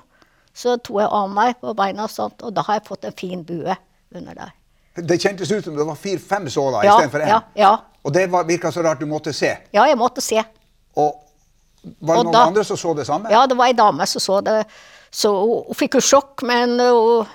Så 0.54 0.76
tok 0.78 1.00
jeg 1.02 1.10
av 1.10 1.32
meg 1.34 1.56
på 1.58 1.72
beina, 1.74 2.04
og 2.06 2.12
sånt, 2.14 2.44
og 2.46 2.52
da 2.54 2.62
har 2.68 2.76
jeg 2.78 2.86
fått 2.86 3.08
en 3.08 3.16
fin 3.18 3.40
bue 3.42 3.74
under 4.14 4.36
der. 4.38 4.52
Det 4.94 5.16
kjentes 5.18 5.50
ut 5.50 5.64
som 5.66 5.74
det 5.74 5.82
var 5.88 5.96
fire-fem 5.98 6.46
såler 6.54 6.84
Ja, 6.86 6.92
istedenfor 6.94 7.24
én. 7.24 7.32
ja, 7.32 7.40
ja. 7.58 7.72
Og 8.06 8.12
det 8.14 8.28
var- 8.30 8.44
virka 8.46 8.70
så 8.70 8.84
rart 8.84 9.00
du 9.00 9.06
måtte 9.06 9.32
se. 9.34 9.50
Ja, 9.72 9.82
jeg 9.88 9.98
måtte 9.98 10.20
se. 10.22 10.44
Og 10.96 11.23
var 12.00 12.16
det 12.18 12.24
noen 12.24 12.32
da- 12.32 12.44
andre 12.48 12.64
som 12.64 12.76
så 12.80 12.94
det 12.96 13.06
samme? 13.06 13.30
Ja, 13.30 13.46
det 13.46 13.56
var 13.58 13.66
ei 13.70 13.76
dame 13.76 14.06
som 14.06 14.20
så 14.20 14.40
det. 14.44 14.64
Så 15.14 15.30
hun, 15.30 15.74
fikk 15.78 15.98
jo 15.98 16.00
sjokk, 16.00 16.42
men 16.48 16.78
hun, 16.80 17.26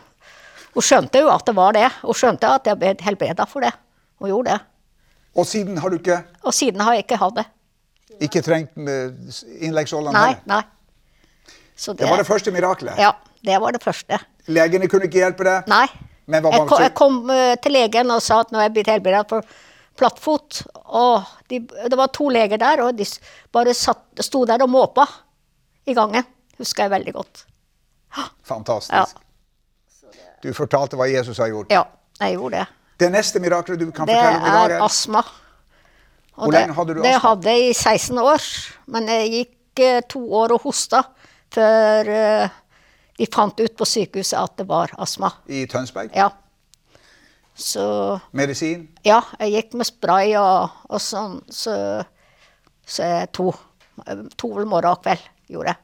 hun 0.73 0.83
skjønte 0.85 1.21
jo 1.23 1.29
at 1.31 1.45
det 1.45 1.55
var 1.55 1.77
det. 1.77 1.85
Hun 2.01 2.17
skjønte 2.17 2.49
at 2.57 2.67
jeg 2.67 2.79
ble 2.81 2.95
helbreda 3.05 3.45
for 3.47 3.61
det. 3.65 3.71
Hun 4.19 4.29
gjorde 4.33 4.55
det. 4.57 4.59
Og 5.39 5.45
siden 5.47 5.77
har 5.77 5.89
du 5.93 5.99
ikke, 5.99 6.17
Og 6.43 6.53
siden 6.53 6.81
har 6.81 6.93
jeg 6.97 7.05
ikke 7.05 7.19
hatt 7.21 7.35
det. 7.35 7.45
ikke 8.19 8.41
trengt 8.43 8.75
med 8.75 9.13
innleggssålene 9.61 10.11
Nei, 10.11 10.35
nei. 10.49 10.63
Så 11.75 11.93
Det 11.95 12.09
var 12.09 12.17
det 12.17 12.27
første 12.27 12.51
miraklet. 12.51 12.97
Ja, 12.99 13.13
det 13.45 13.59
var 13.61 13.71
det 13.71 13.79
første. 13.83 14.19
Legene 14.47 14.89
kunne 14.91 15.07
ikke 15.07 15.21
hjelpe 15.21 15.45
deg? 15.47 15.67
Nei. 15.71 15.85
Jeg 16.29 16.43
kom, 16.43 16.81
jeg 16.81 16.93
kom 16.93 17.29
eh, 17.33 17.55
til 17.63 17.73
legen 17.73 18.11
og 18.11 18.19
sa 18.21 18.41
at 18.43 18.51
nå 18.51 18.59
er 18.59 18.67
jeg 18.67 18.73
blitt 18.75 18.89
helbreda 18.91 19.23
for 19.29 19.41
plattfot. 19.99 20.61
Og 20.95 21.27
de, 21.51 21.59
det 21.91 21.97
var 21.99 22.11
to 22.15 22.29
leger 22.33 22.57
der, 22.61 22.81
og 22.87 22.95
de 22.97 23.05
bare 23.55 23.73
satt, 23.77 24.05
sto 24.25 24.45
der 24.49 24.63
og 24.65 24.71
måpa 24.71 25.05
i 25.89 25.95
gangen. 25.97 26.25
Husker 26.59 26.85
jeg 26.87 26.93
veldig 26.95 27.13
godt. 27.15 27.43
Fantastisk. 28.47 28.93
Ja. 28.95 30.15
Du 30.43 30.51
fortalte 30.55 30.97
hva 30.99 31.07
Jesus 31.11 31.37
har 31.41 31.51
gjort. 31.51 31.71
Ja, 31.75 31.83
jeg 32.23 32.37
gjorde 32.39 32.61
det. 32.61 32.67
Det 32.99 33.09
neste 33.13 33.39
miraklet 33.43 33.79
du 33.79 33.89
kan 33.95 34.07
Det 34.07 34.15
fortelle 34.15 34.39
om 34.39 34.47
i 34.47 34.55
dag, 34.55 34.71
er 34.77 34.83
astma. 34.83 35.21
Hvor 36.35 36.51
det- 36.51 36.61
lenge 36.61 36.73
hadde 36.75 36.93
du 36.95 37.01
Det 37.01 37.13
astma? 37.15 37.29
hadde 37.29 37.53
jeg 37.55 37.69
i 37.69 37.73
16 37.73 38.17
år. 38.19 38.41
Men 38.87 39.07
jeg 39.07 39.29
gikk 39.31 39.79
eh, 39.85 40.01
to 40.09 40.21
år 40.33 40.53
og 40.55 40.61
hosta 40.63 41.03
før 41.51 42.07
eh, 42.15 42.49
de 43.19 43.25
fant 43.27 43.59
ut 43.59 43.75
på 43.77 43.85
sykehuset 43.85 44.37
at 44.39 44.57
det 44.57 44.67
var 44.67 44.91
astma. 44.97 45.31
i 45.47 45.65
Tønsberg? 45.67 46.11
Ja. 46.15 46.29
Så 47.59 47.85
Medisin? 48.31 48.87
ja, 49.03 49.19
jeg 49.41 49.51
gikk 49.55 49.73
med 49.79 49.87
spray 49.89 50.31
og, 50.39 50.77
og 50.87 51.01
sånn, 51.03 51.41
så, 51.51 51.73
så 52.87 53.09
jeg 53.09 53.31
to. 53.35 53.51
To 54.39 54.49
vel 54.55 54.67
morgen 54.69 54.95
og 54.95 55.01
kveld 55.03 55.25
gjorde 55.51 55.73
jeg 55.73 55.81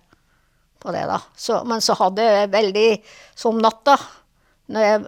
på 0.79 0.93
det, 0.95 1.03
da. 1.09 1.17
Så, 1.35 1.57
men 1.67 1.83
så 1.83 1.97
hadde 1.99 2.23
jeg 2.23 2.51
veldig 2.53 2.89
Så 3.35 3.49
om 3.51 3.59
natta, 3.59 3.97
når 4.71 4.85
jeg 4.85 5.01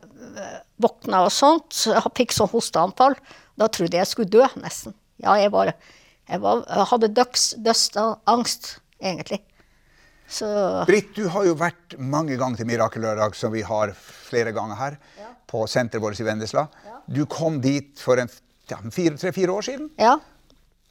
eh, 0.44 0.58
våkna 0.84 1.24
og 1.28 1.34
sånt, 1.34 1.70
så 1.74 2.02
fikk 2.18 2.36
sånn 2.36 2.52
hosteanfall, 2.52 3.16
da 3.58 3.70
trodde 3.72 3.96
jeg 3.96 4.04
jeg 4.04 4.12
skulle 4.12 4.34
dø, 4.34 4.44
nesten. 4.62 4.98
Ja, 5.24 5.38
jeg 5.40 5.54
var 5.56 5.72
Jeg, 6.28 6.42
var, 6.44 6.66
jeg 6.68 6.86
hadde 6.90 7.08
døds, 7.16 7.44
dødsangst, 7.64 8.66
egentlig. 9.00 9.40
Så 10.28 10.48
Britt, 10.88 11.14
du 11.16 11.28
har 11.32 11.46
jo 11.48 11.56
vært 11.56 11.96
mange 12.00 12.36
ganger 12.40 12.60
til 12.60 12.68
Mirakellørdag, 12.68 13.36
som 13.36 13.54
vi 13.54 13.64
har 13.64 13.94
flere 13.96 14.52
ganger 14.56 14.80
her, 14.80 14.98
på 15.48 15.64
senteret 15.72 16.04
vårt 16.04 16.20
i 16.20 16.26
Vennesla. 16.28 16.66
Du 17.08 17.24
kom 17.32 17.62
dit 17.64 17.94
for 18.04 18.20
en 18.20 18.32
ja, 18.68 18.80
tre-fire 18.92 19.54
år 19.54 19.68
siden, 19.70 19.88
ja. 19.96 20.18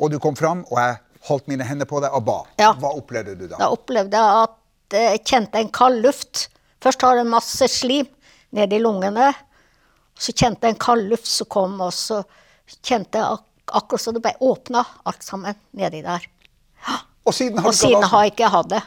og 0.00 0.12
du 0.12 0.16
kom 0.22 0.36
fram, 0.38 0.64
og 0.70 0.80
jeg 0.80 0.96
holdt 1.28 1.50
mine 1.52 1.66
hender 1.68 1.88
på 1.88 2.00
deg 2.00 2.14
og 2.16 2.24
ba. 2.24 2.38
Ja. 2.60 2.70
Hva 2.80 2.94
opplevde 2.96 3.34
du 3.36 3.44
da? 3.50 3.58
Da 3.60 3.68
opplevde 3.74 4.22
jeg 4.22 4.46
at 4.46 4.96
jeg 4.96 5.24
kjente 5.28 5.60
en 5.60 5.72
kald 5.74 6.00
luft. 6.06 6.46
Først 6.80 7.04
har 7.04 7.20
jeg 7.20 7.28
masse 7.28 7.68
slim 7.68 8.08
nede 8.56 8.78
i 8.78 8.80
lungene. 8.80 9.32
Så 10.16 10.32
kjente 10.32 10.64
jeg 10.64 10.76
en 10.76 10.80
kald 10.80 11.10
luft 11.10 11.28
som 11.28 11.50
kom, 11.52 11.76
og 11.84 11.92
så 11.92 12.22
kjente 12.80 13.20
jeg 13.20 13.36
ak 13.36 13.44
akkurat 13.66 14.00
som 14.00 14.14
det 14.14 14.22
ble 14.22 14.30
åpna 14.46 14.84
alt 15.10 15.24
sammen 15.26 15.56
nedi 15.74 15.98
der. 16.06 16.22
Og 17.26 17.34
siden 17.34 17.58
har 17.58 17.66
Og 17.66 17.74
du 17.74 17.78
siden 17.78 18.04
har 18.06 18.22
jeg 18.22 18.36
ikke 18.36 18.50
hatt 18.54 18.68
det. 18.70 18.82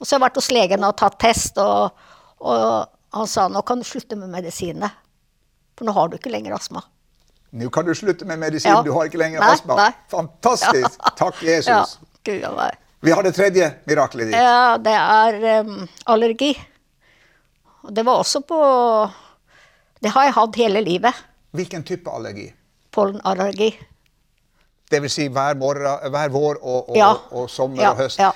Og 0.00 0.06
så 0.06 0.14
har 0.14 0.18
jeg 0.20 0.24
vært 0.30 0.38
hos 0.40 0.50
legen 0.50 0.84
og 0.88 0.96
tatt 0.96 1.18
test, 1.20 1.58
og, 1.60 1.92
og 2.40 2.88
han 3.12 3.26
sa 3.28 3.48
nå 3.52 3.60
kan 3.68 3.78
du 3.82 3.84
slutte 3.84 4.16
med 4.16 4.30
medisinene. 4.32 4.88
For 5.76 5.84
nå 5.88 5.92
har 5.96 6.08
du 6.08 6.16
ikke 6.16 6.32
lenger 6.32 6.54
astma. 6.56 6.82
Nå 7.52 7.68
kan 7.74 7.84
du 7.88 7.92
slutte 7.98 8.24
med 8.28 8.38
medisin, 8.38 8.70
Ja. 8.70 8.82
du 8.86 8.92
har 8.94 9.08
ikke 9.08 9.18
lenger 9.18 9.40
Nei, 9.42 9.52
astma. 9.56 9.76
nei. 9.76 9.90
Fantastisk! 10.12 11.00
Takk, 11.16 11.42
Jesus. 11.42 11.98
Ja. 12.28 12.70
Vi 13.00 13.10
har 13.16 13.24
det 13.24 13.30
tredje 13.32 13.64
miraklet 13.88 14.28
ditt. 14.28 14.36
Ja, 14.36 14.76
det 14.76 14.92
er 14.92 15.62
um, 15.64 15.86
allergi. 16.12 16.50
Og 17.80 17.94
det 17.96 18.04
var 18.04 18.20
også 18.20 18.42
på 18.44 18.58
Det 20.04 20.12
har 20.12 20.26
jeg 20.28 20.34
hatt 20.36 20.58
hele 20.60 20.82
livet. 20.84 21.22
Hvilken 21.56 21.82
type 21.82 22.12
allergi? 22.12 22.50
Pollenallergi. 22.92 23.70
Det 24.90 25.00
vil 25.00 25.10
si 25.10 25.26
hver, 25.32 25.56
morgen, 25.56 26.10
hver 26.12 26.28
vår 26.34 26.60
og, 26.60 26.90
og, 26.90 26.96
Ja. 27.00 27.10
og 27.32 27.48
sommer 27.50 27.82
Ja, 27.82 27.90
og 27.94 27.96
høst, 28.04 28.18
ja. 28.20 28.30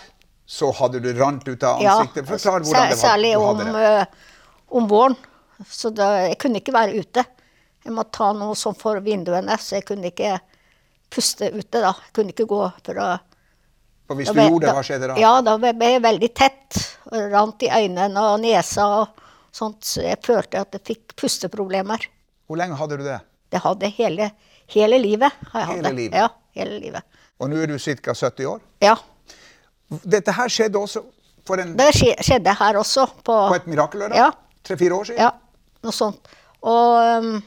Så 0.47 0.71
hadde 0.77 1.01
du 1.01 1.13
rant 1.19 1.47
ut 1.49 1.63
av 1.65 1.81
ansiktet. 1.81 2.27
Forklar 2.29 2.61
hvordan 2.61 2.91
det 2.91 2.97
var. 2.97 3.01
Særlig 3.01 3.33
du 3.33 3.39
om, 3.41 3.57
hadde 3.57 3.73
det. 3.73 3.93
eh, 4.01 4.07
om 4.77 4.89
våren. 4.91 5.17
Så 5.71 5.91
da, 5.95 6.09
jeg 6.29 6.39
kunne 6.43 6.61
ikke 6.61 6.75
være 6.75 6.99
ute. 7.01 7.25
Jeg 7.85 7.93
måtte 7.95 8.17
ta 8.19 8.33
noe 8.33 8.55
sånn 8.59 8.77
for 8.77 9.01
vinduene, 9.05 9.57
så 9.61 9.77
jeg 9.79 9.85
kunne 9.89 10.11
ikke 10.11 10.39
puste 11.13 11.51
ute. 11.53 11.81
da. 11.81 11.93
Jeg 11.93 12.13
kunne 12.17 12.33
ikke 12.35 12.47
gå 12.51 12.61
for 12.85 13.01
å 13.01 13.13
og 14.11 14.19
hvis 14.19 14.29
du 14.29 14.35
ble- 14.37 14.49
gjorde 14.51 14.67
det, 14.67 14.75
hva 14.77 14.83
skjedde 14.85 15.07
da? 15.09 15.15
Ja, 15.17 15.41
da 15.41 15.57
ble 15.57 15.73
jeg 15.95 16.03
veldig 16.05 16.29
tett. 16.37 16.81
Og 17.13 17.31
rant 17.33 17.63
i 17.65 17.71
øynene 17.73 18.21
og 18.21 18.41
nesa 18.43 18.85
og 19.01 19.23
sånt. 19.55 19.81
Så 19.85 20.03
jeg 20.05 20.19
følte 20.23 20.61
at 20.61 20.73
jeg 20.77 20.83
fikk 20.85 21.15
pusteproblemer. 21.17 22.05
Hvor 22.47 22.59
lenge 22.61 22.77
hadde 22.77 22.99
du 23.01 23.05
det? 23.07 23.21
Det 23.55 23.63
hadde 23.65 23.89
hele, 23.97 24.31
hele 24.75 24.99
livet. 25.01 25.33
Har 25.53 25.61
jeg 25.61 25.69
hatt 25.71 25.83
det. 25.87 25.95
livet? 25.97 26.19
Ja, 26.21 26.29
hele 26.61 26.81
livet. 26.83 27.03
Og 27.41 27.49
nå 27.49 27.63
er 27.63 27.67
du 27.73 27.79
ca. 27.79 28.13
70 28.13 28.45
år. 28.51 28.61
Ja. 28.85 28.97
Dette 29.91 30.33
her 30.33 30.49
skjedde 30.49 30.81
også 30.81 31.03
for 31.47 31.61
en, 31.61 31.75
Det 31.77 31.91
skjedde 31.95 32.55
her 32.59 32.79
også. 32.81 33.05
På, 33.25 33.35
på 33.51 33.59
et 33.59 33.67
mirakellørdag? 33.69 34.17
Ja. 34.17 34.31
Tre-fire 34.65 34.97
år 34.97 35.05
siden? 35.11 35.21
Ja, 35.21 35.31
noe 35.85 35.93
sånt. 35.93 36.31
Og, 36.65 36.95
um, 37.21 37.43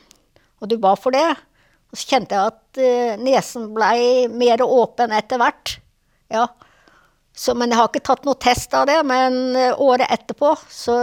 og 0.61 0.69
du 0.69 0.75
ba 0.81 0.93
for 0.99 1.15
det. 1.15 1.25
Og 1.89 1.97
så 1.97 2.05
kjente 2.11 2.35
jeg 2.37 2.51
at 2.53 2.79
eh, 2.83 3.15
nesen 3.17 3.69
blei 3.73 4.27
mer 4.29 4.61
åpen 4.65 5.13
etter 5.15 5.39
hvert. 5.41 5.77
Ja. 6.29 6.45
Så, 7.37 7.53
men 7.57 7.71
jeg 7.71 7.79
har 7.79 7.89
ikke 7.89 8.03
tatt 8.05 8.25
noe 8.27 8.37
test 8.41 8.73
av 8.77 8.85
det. 8.89 8.99
Men 9.07 9.55
eh, 9.57 9.73
året 9.81 10.09
etterpå 10.13 10.53
så, 10.69 10.99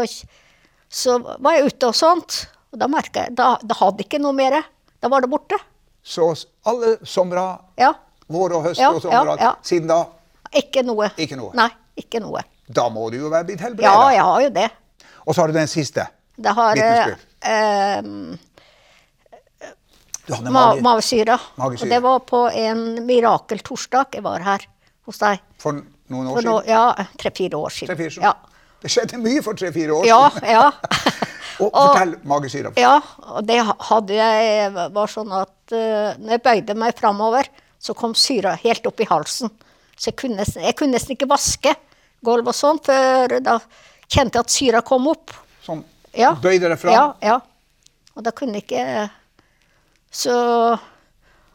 så 0.86 1.18
var 1.42 1.56
jeg 1.58 1.72
ute 1.72 1.90
og 1.90 1.98
sånt. 1.98 2.44
Og 2.74 2.78
da 2.82 2.86
merka 2.90 3.26
jeg 3.26 3.34
da, 3.38 3.54
da 3.62 3.78
hadde 3.80 4.02
jeg 4.04 4.10
ikke 4.12 4.22
noe 4.22 4.36
mer. 4.38 4.60
Da 5.02 5.10
var 5.10 5.24
det 5.24 5.32
borte. 5.34 5.58
Så 6.04 6.30
alle 6.68 6.98
somre, 7.08 7.42
Ja. 7.80 7.90
vår 8.28 8.54
og 8.58 8.66
høst 8.68 8.80
Ja, 8.80 8.90
og 8.92 9.02
sommer, 9.02 9.34
ja, 9.34 9.50
ja. 9.50 9.52
siden 9.64 9.88
da, 9.90 10.02
Ikke 10.54 10.82
noe. 10.86 11.10
Ikke 11.18 11.36
noe? 11.38 11.52
Nei, 11.58 11.68
ikke 11.98 12.20
noe. 12.22 12.42
da 12.68 12.88
må 12.92 13.08
du 13.12 13.18
jo 13.18 13.30
være 13.32 13.44
blitt 13.50 13.60
helbredet. 13.64 13.90
Ja, 13.90 14.08
jeg 14.14 14.22
har 14.28 14.42
jo 14.46 14.50
det. 14.54 14.68
Og 15.26 15.34
så 15.34 15.40
har 15.42 15.48
du 15.52 15.56
den 15.56 15.68
siste. 15.70 16.06
Det 16.36 16.52
har 16.56 16.78
eh, 16.82 17.14
eh, 17.46 18.02
Du 20.26 20.32
hadde 20.34 20.50
ma 20.52 20.62
mage 20.72 20.82
magesyre. 20.84 21.36
Og 21.60 21.76
det 21.90 22.00
var 22.04 22.22
på 22.28 22.46
en 22.50 22.84
mirakeltorsdag 23.06 24.16
jeg 24.18 24.24
var 24.24 24.40
her 24.46 24.64
hos 25.04 25.18
deg. 25.20 25.42
for 25.60 25.82
noen 26.08 26.30
år 26.30 26.38
For 26.38 26.46
no 26.48 26.58
siden. 26.60 26.70
ja, 26.72 27.06
tre-fire 27.20 27.60
år 27.60 27.74
siden. 27.74 27.90
Tre-fire 27.92 28.08
år 28.08 28.16
siden. 28.16 28.28
Ja. 28.30 28.34
Det 28.84 28.90
skjedde 28.92 29.20
mye 29.20 29.42
for 29.44 29.56
tre-fire 29.56 29.92
år 29.96 30.06
Ja, 30.08 30.22
siden. 30.30 30.50
ja. 30.50 30.70
Og 31.62 31.70
fortell 31.70 32.16
magesyra. 32.26 32.72
ja, 32.76 32.96
og 33.30 33.44
det 33.46 33.60
hadde 33.62 34.14
jeg 34.16 34.72
var 34.74 35.06
sånn 35.12 35.30
at 35.38 35.70
uh, 35.70 36.16
når 36.18 36.32
jeg 36.34 36.42
bøyde 36.42 36.74
meg 36.74 36.96
framover, 36.98 37.46
så 37.78 37.94
kom 37.94 38.10
syra 38.18 38.56
helt 38.58 38.82
opp 38.90 38.98
i 38.98 39.06
halsen. 39.06 39.52
Så 39.96 40.10
jeg 40.10 40.16
kunne, 40.16 40.36
nesten- 40.36 40.62
jeg 40.62 40.74
kunne 40.76 40.92
nesten 40.96 41.16
ikke 41.16 41.28
vaske 41.30 41.74
gulv 42.24 42.48
og 42.48 42.54
sånn, 42.54 42.78
for 42.84 43.40
da 43.40 43.58
kjente 44.08 44.34
jeg 44.38 44.40
at 44.44 44.50
syra 44.50 44.80
kom 44.82 45.06
opp. 45.08 45.30
Sånn, 45.64 45.84
Ja. 46.14 46.34
bøyde 46.34 46.68
deg 46.68 46.78
fram, 46.78 46.92
Ja, 46.92 47.12
ja. 47.22 47.40
Og 48.16 48.22
da 48.22 48.30
kunne 48.30 48.54
jeg 48.54 48.66
ikke 48.68 49.10
Så 50.10 50.78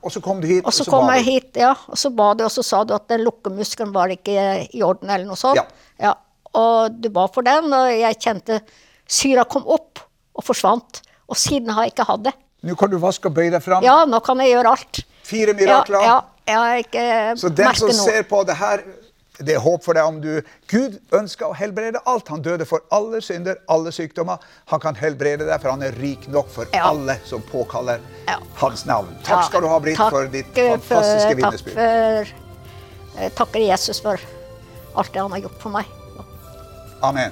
og 0.02 0.12
så 0.12 0.22
kom 0.24 0.40
du 0.42 0.48
hit, 0.48 0.64
Og 0.66 0.72
så 0.72 0.86
så 0.86 0.92
kom 0.92 1.10
jeg 1.12 1.24
hit, 1.26 1.56
ja, 1.60 1.72
og 1.88 1.98
så 2.00 2.10
ba 2.16 2.34
du, 2.34 2.44
og 2.46 2.52
så 2.52 2.64
sa 2.64 2.84
du 2.86 2.94
at 2.96 3.08
den 3.10 3.20
lukkemuskelen 3.26 3.92
var 3.92 4.08
ikke 4.08 4.70
i 4.74 4.82
orden, 4.82 5.10
eller 5.10 5.26
noe 5.26 5.36
sånt. 5.36 5.60
Ja. 6.00 6.14
Og 6.56 6.96
du 7.02 7.10
ba 7.10 7.28
for 7.28 7.44
den, 7.44 7.68
og 7.74 7.90
jeg 7.92 8.16
kjente 8.20 8.62
syra 9.08 9.44
kom 9.46 9.64
opp 9.68 10.00
og 10.36 10.44
forsvant. 10.48 11.02
Og 11.30 11.36
siden 11.36 11.70
har 11.76 11.84
jeg 11.84 11.94
ikke 11.94 12.08
hatt 12.08 12.24
det. 12.24 12.34
Nå 12.64 12.78
kan 12.80 12.90
du 12.90 12.98
vaske 12.98 13.26
og 13.28 13.36
bøye 13.36 13.52
deg 13.52 13.62
fram. 13.62 13.84
Ja, 13.84 14.06
nå 14.06 14.22
kan 14.24 14.38
jeg 14.40 14.54
gjøre 14.56 14.72
alt. 14.72 15.02
Fire 15.24 15.48
Ja, 15.52 15.54
mirakler. 15.54 16.02
ja, 16.02 16.22
jeg 16.50 16.58
har 16.58 16.82
ikke 16.82 17.04
Så 17.40 17.50
den 17.54 17.76
som 17.78 17.92
noe. 17.94 18.08
ser 18.10 18.26
på 18.30 18.42
det 18.50 18.58
her 18.60 18.84
det 19.40 19.54
er 19.56 19.62
håp 19.64 19.86
for 19.86 19.96
deg 19.96 20.04
om 20.04 20.18
du 20.20 20.42
Gud 20.68 20.98
ønsker 21.16 21.48
å 21.48 21.56
helbrede 21.56 22.02
alt. 22.12 22.28
Han 22.28 22.42
døde 22.44 22.66
for 22.68 22.82
alle 22.92 23.22
synder, 23.24 23.56
alle 23.72 23.94
sykdommer. 23.96 24.36
Han 24.68 24.82
kan 24.84 24.98
helbrede 25.00 25.46
deg, 25.48 25.62
for 25.64 25.72
han 25.72 25.82
er 25.88 25.96
rik 25.96 26.28
nok 26.28 26.50
for 26.52 26.68
Ja. 26.76 26.90
alle 26.90 27.16
som 27.24 27.42
påkaller 27.48 28.02
Ja. 28.28 28.36
hans 28.60 28.84
navn. 28.86 29.16
Takk 29.24 29.46
skal 29.46 29.62
du 29.62 29.68
ha, 29.72 29.80
Britt, 29.80 29.96
for 29.98 30.28
ditt 30.28 30.46
fantastiske 30.52 30.82
fantastiske 30.84 31.40
takk 31.40 31.54
vitnesbyrd. 31.54 32.28
for- 32.28 33.22
Jeg 33.22 33.36
takker 33.36 33.60
Jesus 33.72 34.00
for 34.02 34.20
alt 34.98 35.14
det 35.14 35.22
han 35.22 35.32
har 35.32 35.40
gjort 35.40 35.62
for 35.62 35.70
meg. 35.70 35.86
Amen. 37.02 37.32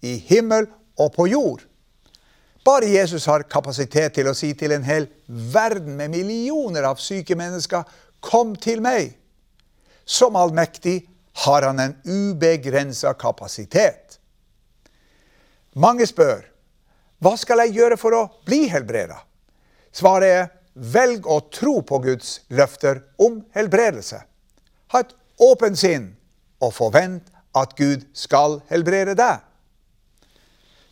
i 0.00 0.16
himmel 0.16 0.66
og 0.98 1.12
på 1.14 1.26
jord'. 1.26 1.66
Bare 2.64 2.86
Jesus 2.86 3.24
har 3.24 3.42
kapasitet 3.42 4.14
til 4.14 4.28
å 4.28 4.34
si 4.36 4.52
til 4.54 4.72
en 4.72 4.84
hel 4.84 5.08
verden 5.26 5.96
med 5.96 6.12
millioner 6.12 6.82
av 6.82 6.96
syke 6.96 7.34
mennesker, 7.34 7.84
'Kom 8.20 8.56
til 8.56 8.80
meg'. 8.80 9.14
Som 10.04 10.36
allmektig 10.36 11.08
har 11.32 11.62
han 11.62 11.80
en 11.80 11.96
ubegrensa 12.04 13.12
kapasitet. 13.12 14.18
Mange 15.74 16.06
spør, 16.06 16.44
hva 17.18 17.36
skal 17.36 17.58
jeg 17.58 17.76
gjøre 17.76 17.96
for 17.96 18.16
å 18.16 18.28
bli 18.44 18.66
helbreda? 18.68 19.20
Svaret 19.92 20.28
er, 20.28 20.48
velg 20.74 21.26
å 21.26 21.40
tro 21.52 21.80
på 21.82 21.98
Guds 21.98 22.40
løfter 22.48 23.02
om 23.18 23.40
helbredelse. 23.54 24.22
Ha 24.92 25.00
et 25.00 25.14
åpent 25.38 25.78
sinn 25.78 26.16
og 26.60 26.74
forvent 26.74 27.30
at 27.56 27.74
Gud 27.78 28.06
skal 28.14 28.60
helbrede 28.70 29.16
deg. 29.18 29.40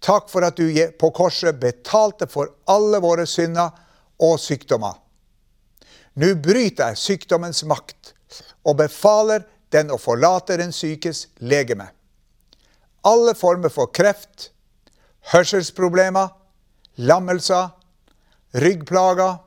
Takk 0.00 0.28
for 0.30 0.46
at 0.46 0.56
du 0.56 0.68
på 0.98 1.10
korset 1.14 1.58
betalte 1.60 2.28
for 2.30 2.54
alle 2.70 3.00
våre 3.02 3.26
synder 3.26 3.74
og 4.22 4.38
sykdommer. 4.40 4.94
Nå 6.18 6.34
bryter 6.42 6.90
jeg 6.90 7.02
sykdommens 7.02 7.64
makt 7.64 8.14
og 8.66 8.78
befaler 8.80 9.44
den 9.72 9.92
å 9.92 9.98
forlate 10.00 10.56
den 10.58 10.72
sykes 10.74 11.26
legeme. 11.38 11.90
Alle 13.06 13.34
former 13.38 13.70
for 13.70 13.92
kreft, 13.94 14.50
hørselsproblemer, 15.32 16.32
lammelser, 16.98 17.70
ryggplager, 18.58 19.38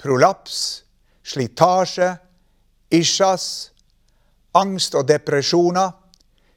prolaps, 0.00 0.82
slitasje, 1.24 2.12
isjas, 2.92 3.70
angst 4.56 4.96
og 4.98 5.08
depresjoner, 5.08 5.94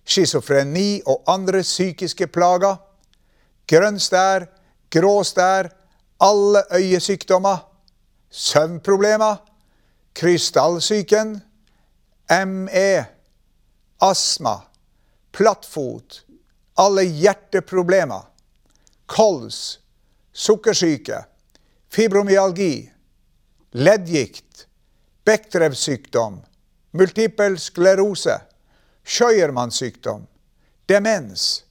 schizofreni 0.04 1.04
og 1.08 1.24
andre 1.32 1.62
psykiske 1.64 2.28
plager, 2.34 2.76
grønn 3.70 4.00
stær, 4.00 4.48
grå 4.94 5.24
stær, 5.28 5.70
alle 6.24 6.64
øyesykdommer, 6.74 7.58
søvnproblemer, 8.30 9.36
krystallsyken, 10.16 11.42
ME, 12.48 13.06
astma, 14.02 14.56
plattfot, 15.32 16.24
alle 16.78 17.04
hjerteproblemer, 17.04 18.30
kols, 19.06 19.80
sukkersyke, 20.34 21.24
fibromyalgi, 21.90 22.90
leddgikt, 23.74 24.68
Bechdrev-sykdom, 25.24 26.42
multipel 26.92 27.56
sklerose, 27.60 28.42
Scheuermann-sykdom, 29.04 30.26
demens, 30.90 31.64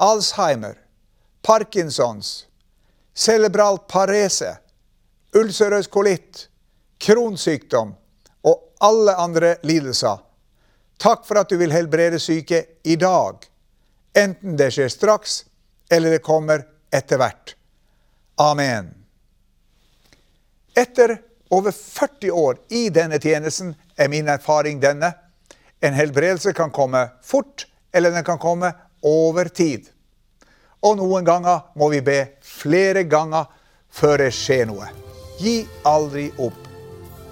Alzheimer, 0.00 0.78
Parkinsons, 1.48 2.46
cerebral 3.14 3.78
parese, 3.88 4.50
ulcerøs 5.32 5.86
kolitt, 5.88 6.42
kronsykdom 7.00 7.94
og 8.44 8.66
alle 8.84 9.14
andre 9.16 9.54
lidelser. 9.64 10.20
Takk 11.00 11.24
for 11.24 11.40
at 11.40 11.48
du 11.48 11.56
vil 11.56 11.72
helbrede 11.72 12.20
syke 12.20 12.60
i 12.84 12.98
dag, 13.00 13.48
enten 14.12 14.60
det 14.60 14.68
skjer 14.76 14.92
straks 14.92 15.40
eller 15.88 16.18
det 16.18 16.20
kommer 16.28 16.68
etter 16.92 17.16
hvert. 17.16 17.56
Amen. 18.36 18.92
Etter 20.76 21.16
over 21.48 21.72
40 21.72 22.30
år 22.44 22.60
i 22.68 22.90
denne 22.92 23.16
tjenesten 23.24 23.72
er 23.96 24.12
min 24.12 24.28
erfaring 24.28 24.84
denne. 24.84 25.14
En 25.80 25.96
helbredelse 25.96 26.52
kan 26.52 26.68
komme 26.68 27.08
fort, 27.24 27.64
eller 27.88 28.12
den 28.12 28.24
kan 28.24 28.36
komme 28.36 28.76
over 29.00 29.48
tid. 29.48 29.88
Og 30.82 30.98
noen 30.98 31.26
ganger 31.26 31.64
må 31.78 31.88
vi 31.90 32.00
be 32.04 32.18
flere 32.44 33.02
ganger 33.10 33.48
før 33.90 34.22
det 34.22 34.32
skjer 34.36 34.68
noe. 34.70 34.90
Gi 35.40 35.62
aldri 35.86 36.28
opp. 36.38 36.58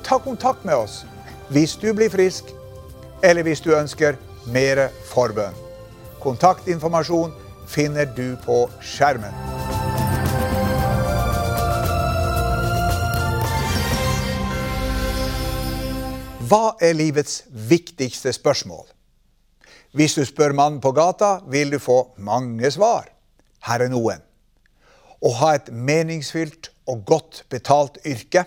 Ta 0.07 0.19
kontakt 0.23 0.65
med 0.67 0.79
oss 0.79 1.05
hvis 1.55 1.77
du 1.79 1.93
blir 1.95 2.11
frisk, 2.11 2.49
eller 3.23 3.47
hvis 3.47 3.63
du 3.63 3.71
ønsker 3.77 4.19
mer 4.51 4.89
forbønn. 5.07 5.55
Kontaktinformasjon 6.23 7.35
finner 7.71 8.09
du 8.17 8.35
på 8.43 8.65
skjermen. 8.83 9.35
Hva 16.47 16.77
er 16.83 16.95
livets 16.95 17.45
viktigste 17.51 18.31
spørsmål? 18.35 18.87
Hvis 19.95 20.15
du 20.15 20.23
spør 20.27 20.55
mannen 20.55 20.83
på 20.83 20.93
gata, 20.95 21.41
vil 21.51 21.73
du 21.75 21.79
få 21.83 22.13
mange 22.23 22.71
svar. 22.71 23.16
Her 23.67 23.87
er 23.87 23.93
noen. 23.93 24.23
Å 25.21 25.33
ha 25.41 25.55
et 25.57 25.71
meningsfylt 25.73 26.71
og 26.87 27.03
godt 27.09 27.43
betalt 27.51 27.99
yrke. 28.07 28.45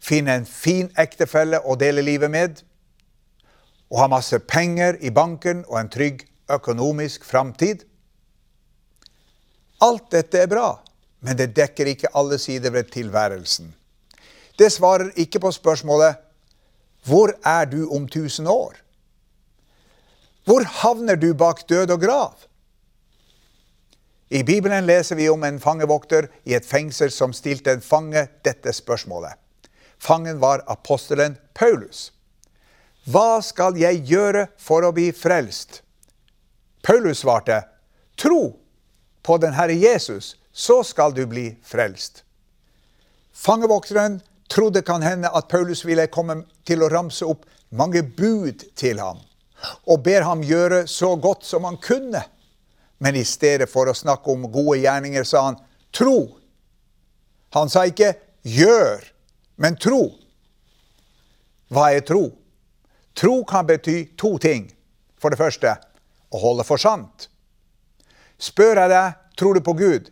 Finne 0.00 0.38
en 0.38 0.48
fin 0.48 0.88
ektefelle 0.98 1.60
å 1.64 1.76
dele 1.78 2.04
livet 2.06 2.32
med. 2.32 2.62
Å 3.88 4.02
ha 4.02 4.08
masse 4.10 4.38
penger 4.44 4.98
i 5.04 5.12
banken 5.14 5.64
og 5.68 5.78
en 5.80 5.92
trygg 5.92 6.24
økonomisk 6.52 7.24
framtid. 7.28 7.84
Alt 9.84 10.10
dette 10.10 10.40
er 10.42 10.50
bra, 10.50 10.72
men 11.22 11.38
det 11.38 11.52
dekker 11.56 11.92
ikke 11.92 12.12
alle 12.18 12.38
sider 12.40 12.72
ved 12.74 12.90
tilværelsen. 12.94 13.70
Det 14.58 14.72
svarer 14.74 15.12
ikke 15.20 15.40
på 15.44 15.52
spørsmålet 15.54 16.18
hvor 17.06 17.32
er 17.46 17.68
du 17.70 17.86
om 17.94 18.08
tusen 18.10 18.48
år? 18.50 18.74
Hvor 20.44 20.64
havner 20.82 21.16
du 21.16 21.30
bak 21.34 21.62
død 21.68 21.94
og 21.94 22.00
grav? 22.02 22.48
I 24.28 24.42
Bibelen 24.44 24.86
leser 24.86 25.16
vi 25.16 25.28
om 25.28 25.44
en 25.44 25.60
fangevokter 25.60 26.28
i 26.44 26.54
et 26.54 26.66
fengsel 26.66 27.10
som 27.12 27.32
stilte 27.32 27.72
en 27.72 27.84
fange 27.84 28.26
dette 28.44 28.72
spørsmålet. 28.76 29.32
Fangen 29.98 30.38
var 30.40 30.64
apostelen 30.68 31.38
Paulus. 31.56 32.10
Hva 33.08 33.40
skal 33.40 33.78
jeg 33.80 34.04
gjøre 34.04 34.46
for 34.60 34.84
å 34.84 34.92
bli 34.92 35.08
frelst? 35.16 35.80
Paulus 36.84 37.24
svarte, 37.24 37.62
tro 38.20 38.58
på 39.24 39.38
den 39.40 39.56
Herre 39.56 39.76
Jesus, 39.76 40.36
så 40.52 40.82
skal 40.84 41.16
du 41.16 41.24
bli 41.26 41.50
frelst. 41.64 42.22
Fangevokteren 43.32 44.20
trodde 44.50 44.82
kan 44.84 45.02
hende 45.02 45.30
at 45.32 45.48
Paulus 45.48 45.84
ville 45.88 46.08
komme 46.12 46.42
til 46.68 46.84
å 46.84 46.90
ramse 46.92 47.24
opp 47.24 47.46
mange 47.70 48.02
bud 48.02 48.64
til 48.76 49.00
ham, 49.00 49.20
og 49.88 50.04
ber 50.04 50.28
ham 50.28 50.44
gjøre 50.44 50.84
så 50.88 51.14
godt 51.16 51.48
som 51.48 51.64
han 51.68 51.80
kunne. 51.80 52.22
Men 52.98 53.16
i 53.16 53.24
stedet 53.24 53.70
for 53.70 53.90
å 53.90 53.96
snakke 53.96 54.30
om 54.32 54.48
gode 54.50 54.80
gjerninger, 54.82 55.24
sa 55.24 55.44
han 55.48 55.60
tro. 55.94 56.38
Han 57.54 57.70
sa 57.70 57.84
ikke 57.88 58.12
gjør, 58.42 59.04
men 59.56 59.78
tro. 59.80 60.02
Hva 61.72 61.92
er 61.94 62.04
tro? 62.06 62.26
Tro 63.18 63.42
kan 63.48 63.66
bety 63.66 64.16
to 64.18 64.36
ting. 64.42 64.68
For 65.18 65.30
det 65.30 65.40
første 65.40 65.74
å 66.30 66.40
holde 66.42 66.66
for 66.66 66.80
sant. 66.80 67.28
Spør 68.38 68.84
jeg 68.84 68.92
deg 68.92 69.16
tror 69.38 69.58
du 69.58 69.62
på 69.64 69.74
Gud, 69.78 70.10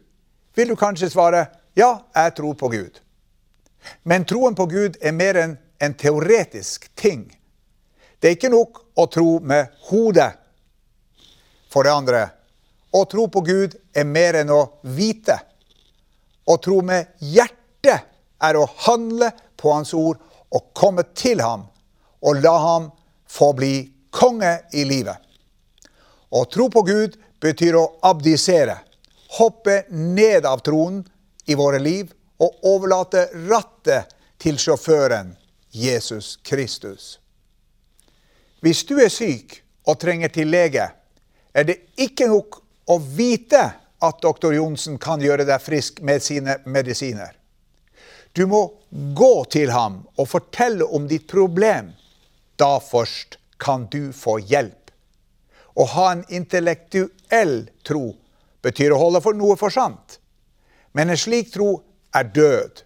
vil 0.56 0.72
du 0.72 0.76
kanskje 0.78 1.10
svare 1.12 1.46
ja, 1.76 2.00
jeg 2.14 2.34
tror 2.38 2.54
på 2.58 2.70
Gud. 2.72 3.00
Men 4.02 4.24
troen 4.24 4.56
på 4.56 4.66
Gud 4.70 4.96
er 5.00 5.14
mer 5.14 5.38
enn 5.38 5.56
en 5.78 5.94
teoretisk 5.94 6.88
ting. 6.96 7.28
Det 8.18 8.30
er 8.30 8.38
ikke 8.38 8.50
nok 8.50 8.80
å 8.96 9.06
tro 9.12 9.36
med 9.44 9.74
hodet. 9.90 10.32
For 11.68 11.84
det 11.84 11.92
andre, 11.92 12.22
å 12.90 13.04
tro 13.04 13.26
på 13.28 13.40
Gud 13.46 13.76
er 13.94 14.06
mer 14.08 14.38
enn 14.40 14.52
å 14.52 14.60
vite. 14.96 15.38
Å 16.46 16.56
tro 16.62 16.80
med 16.86 17.16
hjertet 17.18 18.06
er 18.38 18.56
å 18.56 18.68
handle 18.86 19.30
på 19.56 19.72
Hans 19.72 19.94
ord 19.96 20.20
og 20.54 20.70
komme 20.76 21.02
til 21.16 21.40
ham 21.42 21.66
og 22.22 22.42
la 22.42 22.54
ham 22.62 22.90
få 23.28 23.52
bli 23.56 23.74
konge 24.10 24.52
i 24.72 24.84
livet. 24.88 25.16
Å 26.30 26.44
tro 26.50 26.68
på 26.72 26.82
Gud 26.86 27.16
betyr 27.42 27.76
å 27.78 27.86
abdisere, 28.06 28.78
hoppe 29.38 29.84
ned 29.90 30.46
av 30.46 30.62
tronen 30.64 31.04
i 31.46 31.54
våre 31.54 31.78
liv 31.82 32.10
og 32.42 32.66
overlate 32.66 33.28
rattet 33.48 34.12
til 34.42 34.58
sjåføren 34.60 35.34
Jesus 35.70 36.36
Kristus. 36.42 37.16
Hvis 38.60 38.84
du 38.88 38.96
er 39.00 39.12
syk 39.12 39.60
og 39.86 39.98
trenger 40.00 40.32
til 40.32 40.50
lege, 40.50 40.88
er 41.54 41.68
det 41.68 41.78
ikke 42.00 42.28
nok 42.30 42.60
å 42.86 42.98
vite 42.98 43.62
at 43.98 44.22
doktor 44.22 44.54
Johnsen 44.54 44.98
kan 45.02 45.22
gjøre 45.22 45.46
deg 45.48 45.62
frisk 45.62 46.00
med 46.04 46.22
sine 46.22 46.58
medisiner. 46.64 47.32
Du 48.36 48.44
må 48.46 48.60
gå 49.16 49.44
til 49.50 49.72
ham 49.72 50.02
og 50.20 50.28
fortelle 50.28 50.84
om 50.84 51.06
ditt 51.08 51.24
problem. 51.30 51.94
Da 52.60 52.76
først 52.80 53.38
kan 53.60 53.86
du 53.92 54.12
få 54.12 54.38
hjelp. 54.44 54.92
Å 55.76 55.84
ha 55.92 56.10
en 56.12 56.24
intellektuell 56.32 57.56
tro 57.84 58.10
betyr 58.64 58.92
å 58.92 59.00
holde 59.00 59.22
for 59.24 59.36
noe 59.36 59.56
for 59.60 59.72
sant. 59.72 60.18
Men 60.96 61.12
en 61.12 61.20
slik 61.20 61.52
tro 61.52 61.70
er 62.16 62.28
død, 62.32 62.80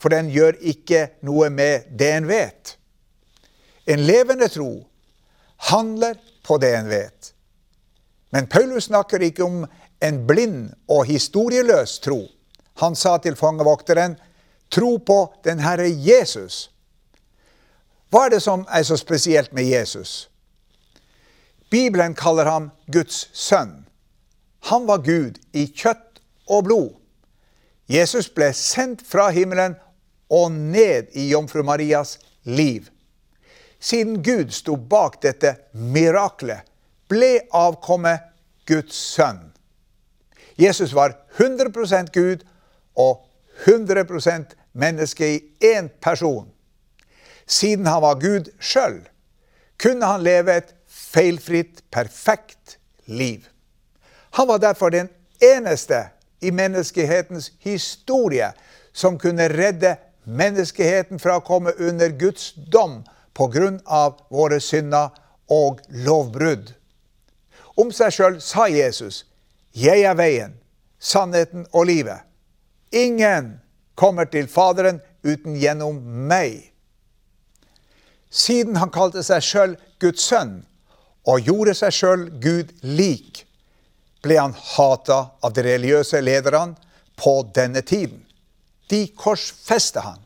for 0.00 0.12
den 0.12 0.28
gjør 0.32 0.58
ikke 0.60 1.06
noe 1.24 1.48
med 1.52 1.88
det 1.96 2.10
en 2.18 2.28
vet. 2.28 2.76
En 3.88 4.02
levende 4.04 4.48
tro 4.52 4.70
handler 5.70 6.20
på 6.44 6.58
det 6.60 6.72
en 6.76 6.90
vet. 6.90 7.32
Men 8.36 8.46
Paulus 8.46 8.84
snakker 8.84 9.22
ikke 9.24 9.44
om 9.46 9.62
en 10.04 10.16
blind 10.28 10.74
og 10.92 11.06
historieløs 11.08 11.94
tro. 12.04 12.18
Han 12.82 12.92
sa 12.92 13.14
til 13.24 13.32
fangevokteren, 13.32 14.18
tro 14.68 14.98
på 15.00 15.16
den 15.46 15.62
Herre 15.64 15.86
Jesus. 15.88 16.66
Hva 18.12 18.26
er 18.26 18.34
det 18.34 18.42
som 18.44 18.66
er 18.68 18.84
så 18.84 18.98
spesielt 19.00 19.56
med 19.56 19.64
Jesus? 19.64 20.28
Bibelen 21.72 22.12
kaller 22.12 22.44
ham 22.52 22.68
Guds 22.92 23.30
sønn. 23.32 23.86
Han 24.68 24.84
var 24.84 25.00
Gud 25.08 25.40
i 25.56 25.64
kjøtt 25.72 26.20
og 26.52 26.68
blod. 26.68 26.92
Jesus 27.88 28.28
ble 28.28 28.52
sendt 28.52 29.00
fra 29.08 29.30
himmelen 29.32 29.80
og 30.28 30.52
ned 30.52 31.08
i 31.16 31.30
jomfru 31.30 31.64
Marias 31.64 32.18
liv. 32.44 32.92
Siden 33.80 34.20
Gud 34.20 34.52
sto 34.52 34.76
bak 34.76 35.22
dette 35.24 35.56
miraklet, 35.72 36.68
ble 37.08 37.40
avkommet 37.54 38.20
Guds 38.66 38.96
sønn. 39.14 39.52
Jesus 40.56 40.94
var 40.96 41.14
100% 41.38 42.12
Gud 42.14 42.44
og 42.96 43.26
100 43.64 44.56
menneske 44.72 45.34
i 45.34 45.40
én 45.60 45.88
person. 46.00 46.48
Siden 47.46 47.86
han 47.86 48.02
var 48.02 48.20
Gud 48.20 48.50
sjøl, 48.60 49.04
kunne 49.78 50.06
han 50.06 50.24
leve 50.24 50.56
et 50.56 50.74
feilfritt, 50.88 51.84
perfekt 51.90 52.78
liv. 53.06 53.44
Han 54.30 54.48
var 54.48 54.58
derfor 54.58 54.90
den 54.90 55.08
eneste 55.40 56.08
i 56.40 56.50
menneskehetens 56.50 57.52
historie 57.60 58.50
som 58.92 59.18
kunne 59.18 59.48
redde 59.48 59.96
menneskeheten 60.24 61.20
fra 61.22 61.38
å 61.38 61.44
komme 61.44 61.72
under 61.78 62.10
Guds 62.18 62.52
dom 62.72 63.02
pga. 63.36 64.10
våre 64.30 64.60
synder 64.60 65.08
og 65.48 65.80
lovbrudd. 65.88 66.72
Om 67.76 67.92
seg 67.92 68.12
sjøl 68.12 68.40
sa 68.40 68.66
Jesus, 68.72 69.24
'Jeg 69.74 70.02
er 70.02 70.14
veien, 70.14 70.54
sannheten 70.98 71.66
og 71.72 71.86
livet'. 71.86 72.24
Ingen 72.92 73.60
kommer 73.94 74.24
til 74.24 74.48
Faderen 74.48 75.00
uten 75.24 75.56
gjennom 75.56 76.00
meg. 76.28 76.72
Siden 78.30 78.76
han 78.76 78.90
kalte 78.90 79.22
seg 79.22 79.42
sjøl 79.42 79.76
Guds 80.00 80.22
sønn 80.22 80.60
og 81.26 81.40
gjorde 81.48 81.74
seg 81.74 81.94
sjøl 81.94 82.26
Gud 82.42 82.72
lik, 82.82 83.44
ble 84.22 84.38
han 84.38 84.54
hata 84.54 85.18
av 85.42 85.54
de 85.54 85.64
religiøse 85.66 86.20
lederne 86.20 86.76
på 87.16 87.38
denne 87.54 87.82
tiden. 87.82 88.22
De 88.90 89.06
korsfeste 89.18 90.00
han. 90.00 90.20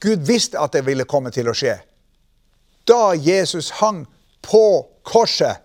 Gud 0.00 0.24
visste 0.28 0.60
at 0.60 0.72
det 0.72 0.84
ville 0.86 1.06
komme 1.08 1.32
til 1.32 1.48
å 1.48 1.56
skje. 1.56 1.78
Da 2.88 3.14
Jesus 3.16 3.70
hang 3.80 4.04
på 4.44 4.64
korset, 5.04 5.63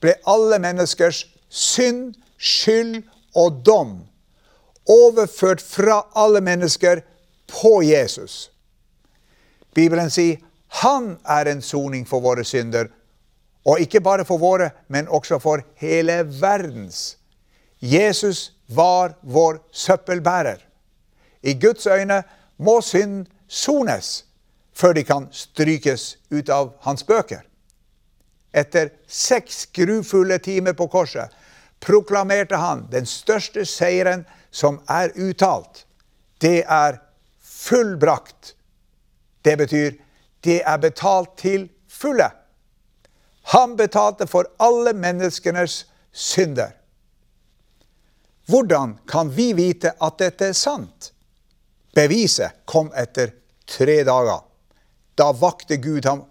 ble 0.00 0.16
alle 0.28 0.58
menneskers 0.62 1.24
synd, 1.48 2.14
skyld 2.38 3.02
og 3.36 3.62
dom 3.66 3.94
overført 4.86 5.60
fra 5.60 6.02
alle 6.14 6.40
mennesker 6.40 7.00
på 7.50 7.82
Jesus. 7.82 8.50
Bibelen 9.74 10.10
sier 10.10 10.42
han 10.82 11.16
er 11.24 11.48
en 11.50 11.62
soning 11.62 12.04
for 12.08 12.20
våre 12.20 12.44
synder, 12.44 12.90
og 13.66 13.80
ikke 13.82 14.02
bare 14.02 14.24
for 14.26 14.38
våre, 14.38 14.70
men 14.88 15.08
også 15.08 15.38
for 15.42 15.62
hele 15.80 16.20
verdens. 16.40 17.16
Jesus 17.80 18.52
var 18.68 19.16
vår 19.22 19.58
søppelbærer. 19.72 20.58
I 21.42 21.54
Guds 21.54 21.86
øyne 21.86 22.22
må 22.58 22.80
synd 22.80 23.26
sones 23.48 24.24
før 24.76 24.92
de 24.92 25.04
kan 25.04 25.28
strykes 25.32 26.16
ut 26.30 26.48
av 26.52 26.74
hans 26.84 27.04
bøker. 27.04 27.45
Etter 28.52 28.92
seks 29.06 29.66
grufulle 29.72 30.38
timer 30.38 30.72
på 30.72 30.88
korset 30.88 31.34
proklamerte 31.80 32.56
han 32.56 32.86
den 32.90 33.06
største 33.06 33.66
seieren 33.68 34.24
som 34.50 34.78
er 34.88 35.12
uttalt. 35.14 35.84
Det 36.40 36.64
er 36.64 37.00
fullbrakt. 37.42 38.54
Det 39.42 39.56
betyr 39.56 39.98
det 40.46 40.62
er 40.62 40.78
betalt 40.78 41.36
til 41.38 41.68
fulle. 41.90 42.30
Han 43.52 43.76
betalte 43.76 44.26
for 44.26 44.48
alle 44.62 44.92
menneskenes 44.94 45.84
synder. 46.12 46.72
Hvordan 48.46 48.98
kan 49.06 49.30
vi 49.30 49.52
vite 49.52 49.92
at 50.00 50.18
dette 50.18 50.50
er 50.50 50.58
sant? 50.58 51.10
Beviset 51.94 52.62
kom 52.64 52.92
etter 52.94 53.32
tre 53.66 54.02
dager. 54.06 54.42
Da 55.14 55.32
vakte 55.32 55.78
Gud 55.82 56.06
ham 56.06 56.24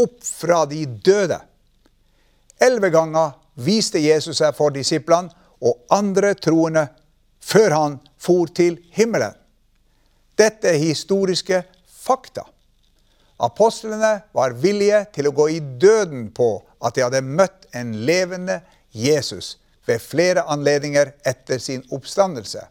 opp 0.00 0.18
fra 0.24 0.64
de 0.66 0.84
døde. 0.86 1.38
Elleve 2.60 2.90
ganger 2.92 3.32
viste 3.54 4.00
Jesus 4.02 4.40
seg 4.40 4.54
for 4.56 4.74
disiplene 4.74 5.32
og 5.60 5.84
andre 5.92 6.34
troende 6.36 6.86
før 7.40 7.76
han 7.76 7.98
for 8.20 8.50
til 8.54 8.78
himmelen. 8.94 9.34
Dette 10.38 10.72
er 10.72 10.80
historiske 10.80 11.62
fakta. 11.84 12.44
Apostlene 13.40 14.12
var 14.36 14.56
villige 14.60 15.04
til 15.14 15.28
å 15.28 15.34
gå 15.36 15.48
i 15.56 15.60
døden 15.60 16.28
på 16.36 16.50
at 16.84 16.96
de 16.96 17.04
hadde 17.04 17.24
møtt 17.24 17.68
en 17.76 17.94
levende 18.08 18.60
Jesus 18.92 19.56
ved 19.88 20.02
flere 20.04 20.44
anledninger 20.52 21.14
etter 21.26 21.58
sin 21.58 21.84
oppstandelse. 21.92 22.62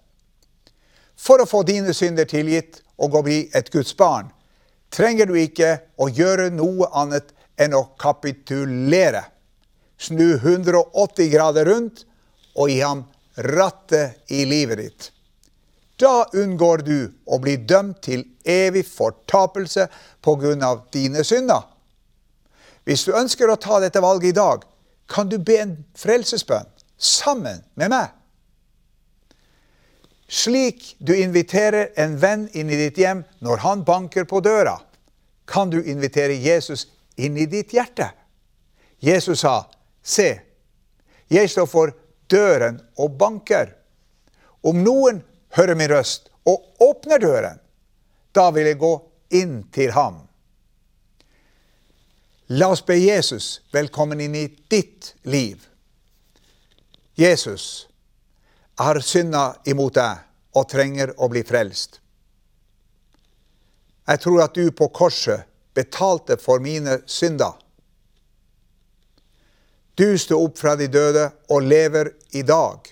For 1.18 1.42
å 1.42 1.50
få 1.50 1.64
dine 1.68 1.94
synder 1.94 2.30
tilgitt 2.30 2.82
og 3.02 3.18
å 3.18 3.24
bli 3.26 3.42
et 3.56 3.72
Guds 3.74 3.96
barn, 3.98 4.30
trenger 4.94 5.30
du 5.30 5.36
ikke 5.38 5.76
å 5.98 6.10
gjøre 6.10 6.50
noe 6.54 6.90
annet 6.98 7.34
enn 7.60 7.76
å 7.76 7.90
kapitulere. 8.00 9.26
Snu 10.00 10.38
180 10.40 11.32
grader 11.34 11.68
rundt 11.68 12.06
og 12.56 12.72
gi 12.72 12.80
ham 12.80 13.04
rattet 13.36 14.32
i 14.32 14.46
livet 14.48 14.80
ditt. 14.80 15.10
Da 16.00 16.30
unngår 16.34 16.84
du 16.88 16.98
å 17.28 17.40
bli 17.44 17.58
dømt 17.68 18.02
til 18.08 18.24
evig 18.48 18.86
fortapelse 18.88 19.90
pga. 20.24 20.72
dine 20.92 21.24
synder. 21.24 21.68
Hvis 22.88 23.04
du 23.06 23.12
ønsker 23.14 23.50
å 23.50 23.60
ta 23.60 23.80
dette 23.80 24.02
valget 24.02 24.30
i 24.30 24.40
dag, 24.40 24.64
kan 25.08 25.30
du 25.30 25.38
be 25.38 25.58
en 25.60 25.76
frelsesbønn 25.98 26.70
sammen 26.98 27.64
med 27.76 27.92
meg. 27.92 28.08
Slik 30.30 30.96
du 31.00 31.16
inviterer 31.18 31.90
en 31.98 32.16
venn 32.22 32.48
inn 32.54 32.70
i 32.70 32.78
ditt 32.78 32.98
hjem 32.98 33.24
når 33.42 33.64
han 33.66 33.84
banker 33.84 34.24
på 34.30 34.40
døra, 34.46 34.78
kan 35.46 35.70
du 35.70 35.82
invitere 35.82 36.38
Jesus 36.38 36.86
inn 37.18 37.38
i 37.38 37.48
ditt 37.50 37.74
hjerte. 37.74 38.12
Jesus 39.02 39.42
sa, 39.42 39.64
'Se, 40.10 40.42
jeg 41.30 41.50
står 41.50 41.68
for 41.70 41.94
døren 42.32 42.80
og 42.98 43.18
banker.' 43.18 43.76
Om 44.66 44.82
noen 44.84 45.22
hører 45.56 45.78
min 45.78 45.92
røst 45.92 46.32
og 46.50 46.66
åpner 46.84 47.22
døren, 47.22 47.60
da 48.34 48.50
vil 48.52 48.68
jeg 48.68 48.80
gå 48.82 48.92
inn 49.38 49.62
til 49.72 49.94
ham. 49.96 50.26
La 52.50 52.72
oss 52.74 52.82
be 52.82 52.98
Jesus 52.98 53.62
velkommen 53.72 54.20
inn 54.26 54.36
i 54.36 54.48
ditt 54.74 55.14
liv. 55.22 55.62
Jesus, 57.16 57.88
jeg 58.74 58.86
har 58.86 59.00
synda 59.06 59.44
imot 59.70 59.94
deg 59.96 60.26
og 60.58 60.70
trenger 60.72 61.14
å 61.22 61.30
bli 61.30 61.44
frelst. 61.46 62.00
Jeg 64.10 64.22
tror 64.24 64.42
at 64.48 64.58
du 64.58 64.72
på 64.74 64.90
korset 64.90 65.46
betalte 65.78 66.40
for 66.42 66.64
mine 66.64 67.04
synder. 67.06 67.54
Du 70.00 70.18
sto 70.18 70.38
opp 70.46 70.56
fra 70.58 70.78
de 70.80 70.86
døde 70.88 71.26
og 71.52 71.66
lever 71.68 72.14
i 72.32 72.40
dag. 72.48 72.86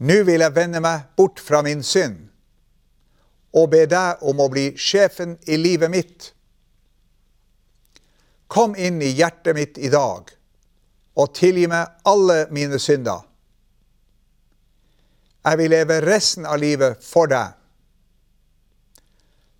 Nå 0.00 0.16
vil 0.24 0.40
jeg 0.40 0.56
vende 0.56 0.80
meg 0.80 1.10
bort 1.12 1.42
fra 1.44 1.60
min 1.66 1.82
synd 1.84 2.22
og 3.52 3.68
be 3.74 3.82
deg 3.90 4.22
om 4.24 4.40
å 4.40 4.48
bli 4.48 4.70
sjefen 4.80 5.36
i 5.44 5.60
livet 5.60 5.92
mitt. 5.92 6.30
Kom 8.48 8.78
inn 8.80 9.02
i 9.04 9.12
hjertet 9.12 9.60
mitt 9.60 9.76
i 9.76 9.92
dag 9.92 10.32
og 11.20 11.36
tilgi 11.36 11.68
meg 11.68 12.00
alle 12.08 12.46
mine 12.48 12.80
synder. 12.80 13.28
Jeg 15.44 15.60
vil 15.60 15.74
leve 15.76 16.00
resten 16.00 16.48
av 16.48 16.62
livet 16.64 17.04
for 17.04 17.28
deg. 17.28 17.60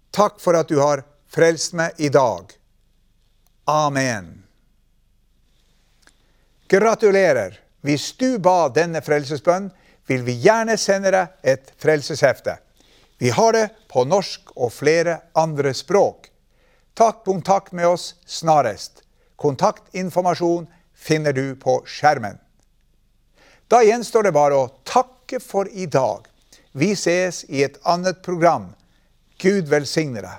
Takk 0.08 0.40
for 0.40 0.56
at 0.56 0.72
du 0.72 0.80
har 0.80 1.04
frelst 1.28 1.76
meg 1.76 2.00
i 2.00 2.08
dag. 2.08 2.48
Amen. 3.68 4.39
Gratulerer! 6.70 7.56
Hvis 7.82 8.12
du 8.14 8.38
ba 8.38 8.68
denne 8.70 9.00
frelsesbønn, 9.02 9.72
vil 10.06 10.20
vi 10.22 10.36
gjerne 10.44 10.76
sende 10.78 11.10
deg 11.10 11.32
et 11.42 11.72
frelseshefte. 11.82 12.52
Vi 13.18 13.32
har 13.34 13.56
det 13.56 13.64
på 13.90 14.04
norsk 14.06 14.52
og 14.54 14.70
flere 14.70 15.16
andre 15.34 15.72
språk. 15.74 16.28
Ta 16.94 17.08
kontakt 17.26 17.74
med 17.74 17.88
oss 17.88 18.12
snarest. 18.22 19.02
Kontaktinformasjon 19.34 20.68
finner 20.94 21.34
du 21.34 21.56
på 21.58 21.80
skjermen. 21.90 22.38
Da 23.66 23.82
gjenstår 23.82 24.28
det 24.28 24.34
bare 24.38 24.62
å 24.62 24.70
takke 24.86 25.42
for 25.42 25.66
i 25.74 25.88
dag. 25.90 26.28
Vi 26.70 26.92
ses 26.94 27.42
i 27.50 27.64
et 27.66 27.82
annet 27.82 28.22
program. 28.22 28.70
Gud 29.42 29.66
velsigne 29.74 30.22
deg. 30.22 30.38